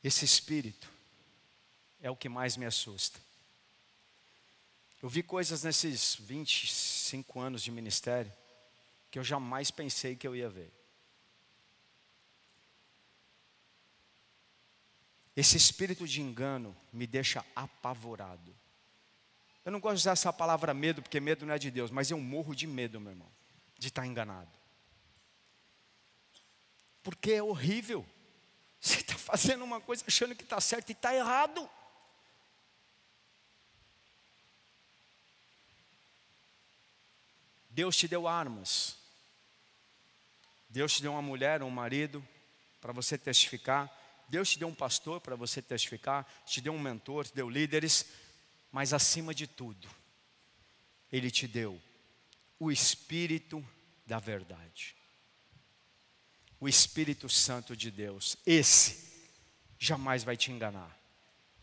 Esse 0.02 0.24
espírito 0.24 0.88
é 2.00 2.10
o 2.10 2.16
que 2.16 2.28
mais 2.28 2.56
me 2.56 2.64
assusta. 2.64 3.25
Eu 5.06 5.08
vi 5.08 5.22
coisas 5.22 5.62
nesses 5.62 6.16
25 6.16 7.38
anos 7.38 7.62
de 7.62 7.70
ministério 7.70 8.32
que 9.08 9.20
eu 9.20 9.22
jamais 9.22 9.70
pensei 9.70 10.16
que 10.16 10.26
eu 10.26 10.34
ia 10.34 10.50
ver. 10.50 10.68
Esse 15.36 15.56
espírito 15.56 16.08
de 16.08 16.20
engano 16.20 16.76
me 16.92 17.06
deixa 17.06 17.46
apavorado. 17.54 18.52
Eu 19.64 19.70
não 19.70 19.78
gosto 19.78 19.94
de 19.94 20.00
usar 20.00 20.10
essa 20.10 20.32
palavra 20.32 20.74
medo, 20.74 21.00
porque 21.00 21.20
medo 21.20 21.46
não 21.46 21.54
é 21.54 21.58
de 21.60 21.70
Deus, 21.70 21.92
mas 21.92 22.10
eu 22.10 22.18
morro 22.18 22.52
de 22.52 22.66
medo, 22.66 23.00
meu 23.00 23.12
irmão, 23.12 23.30
de 23.78 23.86
estar 23.86 24.04
enganado. 24.04 24.50
Porque 27.04 27.30
é 27.30 27.42
horrível. 27.44 28.04
Você 28.80 28.98
está 28.98 29.14
fazendo 29.16 29.62
uma 29.62 29.80
coisa 29.80 30.02
achando 30.04 30.34
que 30.34 30.42
está 30.42 30.60
certo 30.60 30.88
e 30.88 30.94
está 30.94 31.14
errado. 31.14 31.70
Deus 37.76 37.94
te 37.94 38.08
deu 38.08 38.26
armas. 38.26 38.96
Deus 40.66 40.94
te 40.94 41.02
deu 41.02 41.12
uma 41.12 41.20
mulher, 41.20 41.62
um 41.62 41.68
marido, 41.68 42.26
para 42.80 42.90
você 42.90 43.18
testificar. 43.18 43.92
Deus 44.30 44.48
te 44.48 44.58
deu 44.58 44.66
um 44.66 44.74
pastor 44.74 45.20
para 45.20 45.36
você 45.36 45.60
testificar. 45.60 46.26
Te 46.46 46.62
deu 46.62 46.72
um 46.72 46.78
mentor, 46.78 47.26
te 47.26 47.34
deu 47.34 47.50
líderes. 47.50 48.06
Mas 48.72 48.94
acima 48.94 49.34
de 49.34 49.46
tudo, 49.46 49.90
Ele 51.12 51.30
te 51.30 51.46
deu 51.46 51.78
o 52.58 52.72
Espírito 52.72 53.62
da 54.06 54.18
verdade. 54.18 54.96
O 56.58 56.66
Espírito 56.66 57.28
Santo 57.28 57.76
de 57.76 57.90
Deus. 57.90 58.38
Esse 58.46 59.06
jamais 59.78 60.24
vai 60.24 60.34
te 60.34 60.50
enganar. 60.50 60.98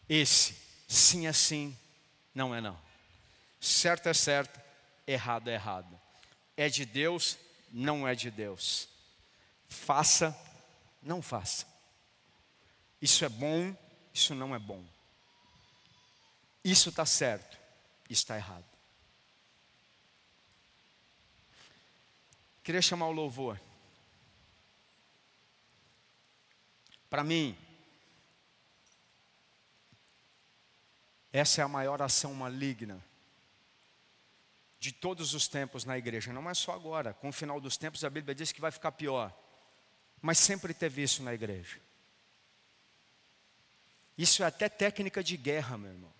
Esse, 0.07 0.55
sim 0.87 1.25
é 1.25 1.33
sim, 1.33 1.75
não 2.35 2.53
é 2.53 2.61
não. 2.61 2.79
Certo 3.59 4.09
é 4.09 4.13
certo, 4.13 4.61
errado 5.07 5.47
é 5.47 5.55
errado. 5.55 6.02
É 6.55 6.69
de 6.69 6.85
Deus, 6.85 7.37
não 7.71 8.07
é 8.07 8.13
de 8.13 8.29
Deus. 8.29 8.87
Faça, 9.67 10.37
não 11.01 11.21
faça. 11.21 11.65
Isso 13.01 13.25
é 13.25 13.29
bom, 13.29 13.75
isso 14.13 14.35
não 14.35 14.55
é 14.55 14.59
bom. 14.59 14.83
Isso 16.63 16.89
está 16.89 17.05
certo, 17.05 17.57
está 18.09 18.37
errado. 18.37 18.65
Queria 22.63 22.81
chamar 22.81 23.07
o 23.07 23.11
louvor. 23.11 23.59
Para 27.09 27.23
mim, 27.23 27.57
essa 31.31 31.61
é 31.61 31.63
a 31.63 31.67
maior 31.67 32.01
ação 32.01 32.33
maligna 32.33 33.03
de 34.83 34.91
todos 34.91 35.33
os 35.33 35.47
tempos 35.47 35.85
na 35.85 35.97
igreja, 35.97 36.33
não 36.33 36.49
é 36.49 36.53
só 36.53 36.73
agora. 36.73 37.13
Com 37.13 37.29
o 37.29 37.31
final 37.31 37.61
dos 37.61 37.77
tempos, 37.77 38.03
a 38.03 38.09
Bíblia 38.09 38.35
diz 38.35 38.51
que 38.51 38.59
vai 38.59 38.69
ficar 38.69 38.91
pior, 38.91 39.33
mas 40.21 40.37
sempre 40.37 40.73
teve 40.73 41.01
isso 41.01 41.23
na 41.23 41.33
igreja. 41.33 41.79
Isso 44.17 44.43
é 44.43 44.45
até 44.45 44.67
técnica 44.67 45.23
de 45.23 45.37
guerra, 45.37 45.77
meu 45.77 45.89
irmão. 45.89 46.13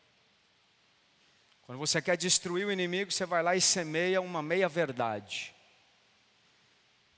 Quando 1.64 1.78
você 1.78 2.02
quer 2.02 2.16
destruir 2.16 2.66
o 2.66 2.72
inimigo, 2.72 3.12
você 3.12 3.26
vai 3.26 3.44
lá 3.44 3.54
e 3.54 3.60
semeia 3.60 4.22
uma 4.22 4.42
meia 4.42 4.70
verdade. 4.70 5.54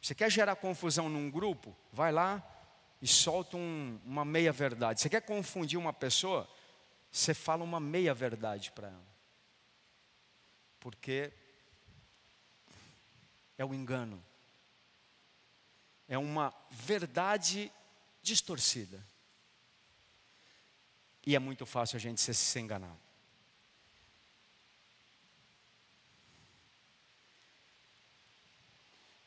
Você 0.01 0.15
quer 0.15 0.31
gerar 0.31 0.55
confusão 0.55 1.07
num 1.07 1.29
grupo? 1.29 1.77
Vai 1.93 2.11
lá 2.11 2.43
e 2.99 3.07
solta 3.07 3.55
um, 3.55 3.99
uma 4.03 4.25
meia 4.25 4.51
verdade. 4.51 4.99
Você 4.99 5.09
quer 5.09 5.21
confundir 5.21 5.77
uma 5.77 5.93
pessoa? 5.93 6.49
Você 7.11 7.35
fala 7.35 7.63
uma 7.63 7.79
meia 7.79 8.15
verdade 8.15 8.71
para 8.71 8.87
ela. 8.87 9.14
Porque 10.85 11.33
é 13.57 13.65
o 13.65 13.73
engano. 13.73 14.23
É 16.07 16.15
uma 16.15 16.53
verdade 16.69 17.71
distorcida. 18.21 19.03
E 21.25 21.35
é 21.35 21.39
muito 21.39 21.65
fácil 21.65 21.97
a 21.97 21.99
gente 21.99 22.21
se 22.21 22.59
enganar. 22.59 22.95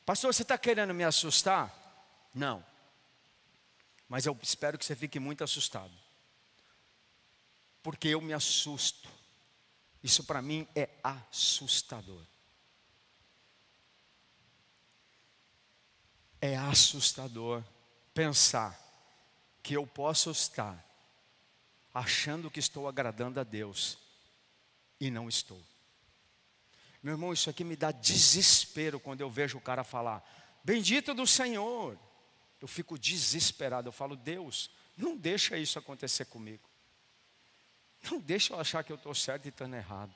Pastor, 0.07 0.33
você 0.33 0.43
está 0.43 0.57
querendo 0.57 0.95
me 0.95 1.03
assustar? 1.03 1.75
Não. 2.33 2.65
Mas 4.09 4.27
eu 4.27 4.39
espero 4.41 4.79
que 4.79 4.85
você 4.85 4.95
fique 4.95 5.19
muito 5.19 5.43
assustado. 5.43 5.93
Porque 7.83 8.07
eu 8.07 8.21
me 8.21 8.33
assusto. 8.33 9.18
Isso 10.03 10.25
para 10.25 10.41
mim 10.41 10.67
é 10.75 10.89
assustador. 11.03 12.25
É 16.41 16.57
assustador 16.57 17.65
pensar 18.15 18.79
que 19.63 19.75
eu 19.75 19.87
posso 19.87 20.31
estar 20.31 20.85
achando 21.93 22.51
que 22.51 22.61
estou 22.61 22.87
agradando 22.87 23.41
a 23.41 23.45
Deus 23.45 23.99
e 25.01 25.11
não 25.11 25.29
estou. 25.29 25.61
Meu 27.03 27.15
irmão, 27.15 27.33
isso 27.33 27.49
aqui 27.51 27.65
me 27.65 27.77
dá 27.77 27.91
desespero 27.91 29.01
quando 29.01 29.21
eu 29.21 29.31
vejo 29.31 29.59
o 29.59 29.61
cara 29.61 29.83
falar: 29.85 30.25
Bendito 30.63 31.15
do 31.15 31.27
Senhor. 31.27 31.99
Eu 32.61 32.69
fico 32.69 32.99
desesperado. 32.99 33.89
Eu 33.89 33.93
falo: 33.93 34.17
Deus, 34.17 34.71
não 34.97 35.17
deixa 35.17 35.57
isso 35.57 35.79
acontecer 35.79 36.25
comigo. 36.27 36.68
Não 38.03 38.19
deixa 38.19 38.53
eu 38.53 38.61
achar 38.61 38.83
que 38.85 38.93
eu 38.93 38.97
estou 38.97 39.15
certo 39.15 39.47
e 39.47 39.49
estou 39.49 39.67
errado. 39.67 40.15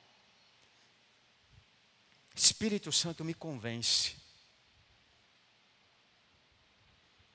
Espírito 2.35 2.91
Santo 2.91 3.23
me 3.23 3.33
convence. 3.33 4.15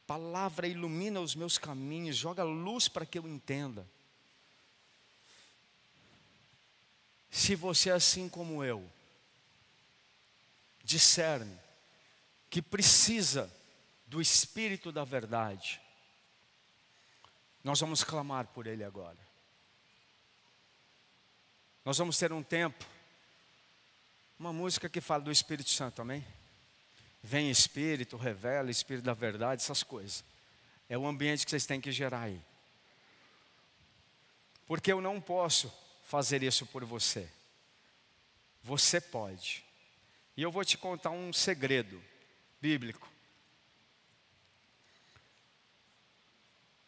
Palavra 0.07 0.67
ilumina 0.67 1.21
os 1.21 1.35
meus 1.35 1.59
caminhos, 1.59 2.17
joga 2.17 2.43
luz 2.43 2.89
para 2.89 3.05
que 3.05 3.19
eu 3.19 3.29
entenda. 3.29 3.87
Se 7.31 7.55
você 7.55 7.91
assim 7.91 8.29
como 8.29 8.65
eu, 8.65 8.91
discerne 10.83 11.57
que 12.49 12.63
precisa 12.63 13.55
do 14.07 14.21
Espírito 14.21 14.91
da 14.91 15.05
verdade, 15.05 15.79
nós 17.63 17.79
vamos 17.79 18.03
clamar 18.03 18.47
por 18.47 18.67
Ele 18.67 18.83
agora. 18.83 19.28
Nós 21.89 21.97
vamos 21.97 22.19
ter 22.19 22.35
um 22.35 22.43
tempo, 22.43 22.85
uma 24.39 24.53
música 24.53 24.91
que 24.91 25.01
fala 25.01 25.23
do 25.23 25.33
Espírito 25.33 25.71
Santo, 25.71 26.03
amém? 26.03 26.23
Vem 27.23 27.51
Espírito, 27.51 28.19
revela, 28.19 28.71
Espírito 28.71 29.07
da 29.07 29.15
verdade, 29.15 29.63
essas 29.63 29.83
coisas. 29.83 30.23
É 30.87 30.99
o 30.99 31.07
ambiente 31.07 31.47
que 31.47 31.51
vocês 31.51 31.65
têm 31.65 31.81
que 31.81 31.91
gerar 31.91 32.25
aí. 32.25 32.39
Porque 34.67 34.93
eu 34.93 35.01
não 35.01 35.19
posso 35.19 35.73
fazer 36.05 36.43
isso 36.43 36.67
por 36.67 36.85
você. 36.85 37.27
Você 38.63 39.01
pode. 39.01 39.65
E 40.37 40.43
eu 40.43 40.53
vou 40.53 40.67
te 40.67 40.77
contar 40.77 41.09
um 41.09 41.33
segredo 41.33 41.99
bíblico. 42.61 43.09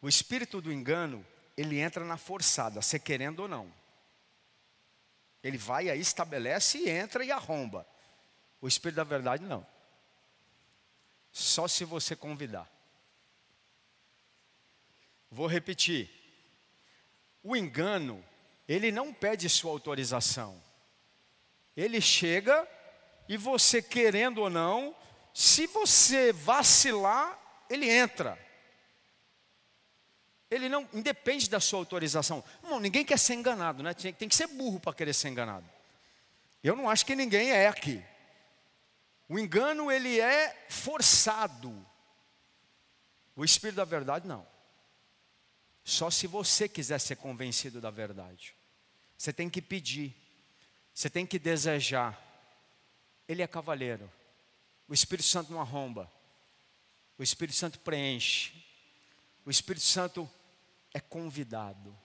O 0.03 0.11
espírito 0.11 0.61
do 0.61 0.71
engano, 0.71 1.25
ele 1.57 1.81
entra 1.81 2.05
na 2.05 2.19
forçada, 2.19 2.83
você 2.83 2.99
querendo 2.99 3.41
ou 3.41 3.49
não. 3.49 3.80
Ele 5.43 5.57
vai 5.57 5.89
aí, 5.89 6.01
estabelece 6.01 6.79
e 6.79 6.89
entra 6.89 7.25
e 7.25 7.33
arromba. 7.33 7.87
O 8.61 8.69
espírito 8.69 8.97
da 8.97 9.05
verdade 9.05 9.43
não. 9.43 9.67
Só 11.33 11.67
se 11.67 11.85
você 11.85 12.15
convidar. 12.15 12.71
Vou 15.31 15.47
repetir. 15.47 16.11
O 17.43 17.57
engano, 17.57 18.23
ele 18.69 18.93
não 18.93 19.13
pede 19.13 19.49
sua 19.49 19.71
autorização. 19.71 20.61
Ele 21.77 22.01
chega 22.01 22.69
e 23.29 23.37
você 23.37 23.81
querendo 23.81 24.39
ou 24.39 24.51
não, 24.51 24.95
se 25.33 25.67
você 25.69 26.33
vacilar, 26.33 27.39
ele 27.71 27.89
entra. 27.89 28.39
Ele 30.51 30.69
não 30.69 30.89
independe 30.93 31.49
da 31.49 31.61
sua 31.61 31.79
autorização. 31.79 32.43
Não, 32.63 32.81
ninguém 32.81 33.05
quer 33.05 33.19
ser 33.19 33.35
enganado, 33.35 33.83
né? 33.83 33.95
Tem, 33.95 34.13
tem 34.13 34.29
que 34.29 34.35
ser 34.35 34.49
burro 34.49 34.81
para 34.81 34.93
querer 34.93 35.15
ser 35.15 35.29
enganado. 35.29 35.69
Eu 36.63 36.75
não 36.75 36.91
acho 36.91 37.07
que 37.07 37.15
ninguém 37.15 37.51
é 37.51 37.69
aqui. 37.69 38.03
O 39.29 39.39
engano 39.39 39.93
ele 39.93 40.21
é 40.21 40.67
forçado. 40.69 41.87
O 43.37 43.45
espírito 43.45 43.77
da 43.77 43.85
verdade 43.85 44.27
não. 44.27 44.47
Só 45.85 46.11
se 46.11 46.27
você 46.27 46.69
quiser 46.69 46.99
ser 46.99 47.17
convencido 47.17 47.81
da 47.81 47.91
verdade. 47.91 48.55
Você 49.17 49.33
tem 49.33 49.49
que 49.49 49.63
pedir. 49.63 50.15
Você 50.93 51.09
tem 51.09 51.25
que 51.25 51.39
desejar. 51.39 52.19
Ele 53.29 53.43
é 53.43 53.47
cavalheiro. 53.47 54.11
O 54.89 54.93
Espírito 54.93 55.29
Santo 55.29 55.53
não 55.53 55.61
arromba. 55.61 56.11
O 57.17 57.23
Espírito 57.23 57.57
Santo 57.57 57.79
preenche. 57.79 58.53
O 59.47 59.51
Espírito 59.51 59.85
Santo 59.85 60.29
é 60.93 61.01
convidado. 61.01 61.97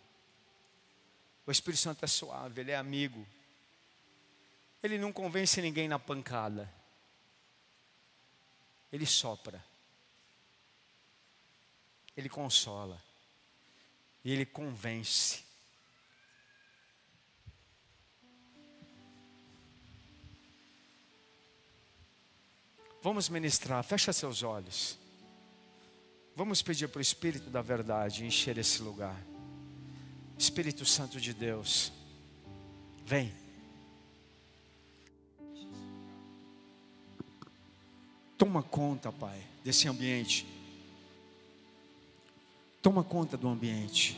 O 1.45 1.51
Espírito 1.51 1.81
Santo 1.81 2.03
é 2.03 2.07
suave, 2.07 2.61
ele 2.61 2.71
é 2.71 2.75
amigo. 2.75 3.25
Ele 4.81 4.97
não 4.97 5.11
convence 5.11 5.61
ninguém 5.61 5.87
na 5.87 5.99
pancada. 5.99 6.71
Ele 8.91 9.05
sopra. 9.05 9.63
Ele 12.15 12.29
consola. 12.29 13.01
E 14.23 14.31
ele 14.31 14.45
convence. 14.45 15.43
Vamos 23.01 23.29
ministrar, 23.29 23.83
fecha 23.83 24.11
seus 24.11 24.41
olhos. 24.41 24.97
Vamos 26.35 26.61
pedir 26.61 26.89
para 26.89 26.99
o 26.99 27.01
Espírito 27.01 27.49
da 27.49 27.61
Verdade 27.61 28.25
encher 28.25 28.57
esse 28.57 28.81
lugar. 28.81 29.15
Espírito 30.37 30.85
Santo 30.85 31.19
de 31.19 31.33
Deus, 31.33 31.93
vem. 33.05 33.33
Toma 38.37 38.61
conta, 38.61 39.13
Pai, 39.13 39.41
desse 39.63 39.87
ambiente. 39.87 40.45
Toma 42.81 43.01
conta 43.01 43.37
do 43.37 43.47
ambiente. 43.47 44.17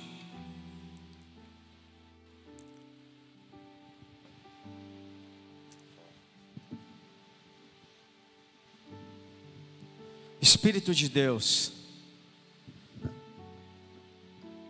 Espírito 10.42 10.96
de 10.96 11.08
Deus, 11.08 11.77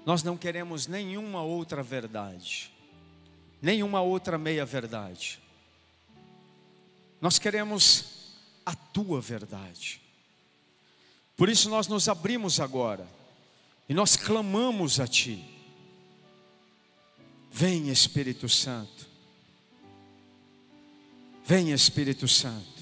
nós 0.08 0.24
não 0.24 0.38
queremos 0.38 0.88
nenhuma 0.88 1.41
outra 1.43 1.84
verdade, 1.84 2.72
nenhuma 3.62 3.99
outra 3.99 4.38
meia-verdade. 4.38 5.38
Nós 7.20 7.38
queremos 7.38 8.32
a 8.66 8.74
tua 8.74 9.20
verdade. 9.20 10.01
Por 11.36 11.49
isso 11.49 11.70
nós 11.70 11.89
nos 11.89 12.08
abrimos 12.08 12.62
agora 12.62 13.05
e 13.89 13.93
nós 13.93 14.16
clamamos 14.16 14.97
a 15.01 15.05
Ti. 15.05 15.43
Vem 17.51 17.89
Espírito 17.89 18.47
Santo. 18.47 19.05
Vem 21.43 21.74
Espírito 21.74 22.30
Santo. 22.30 22.76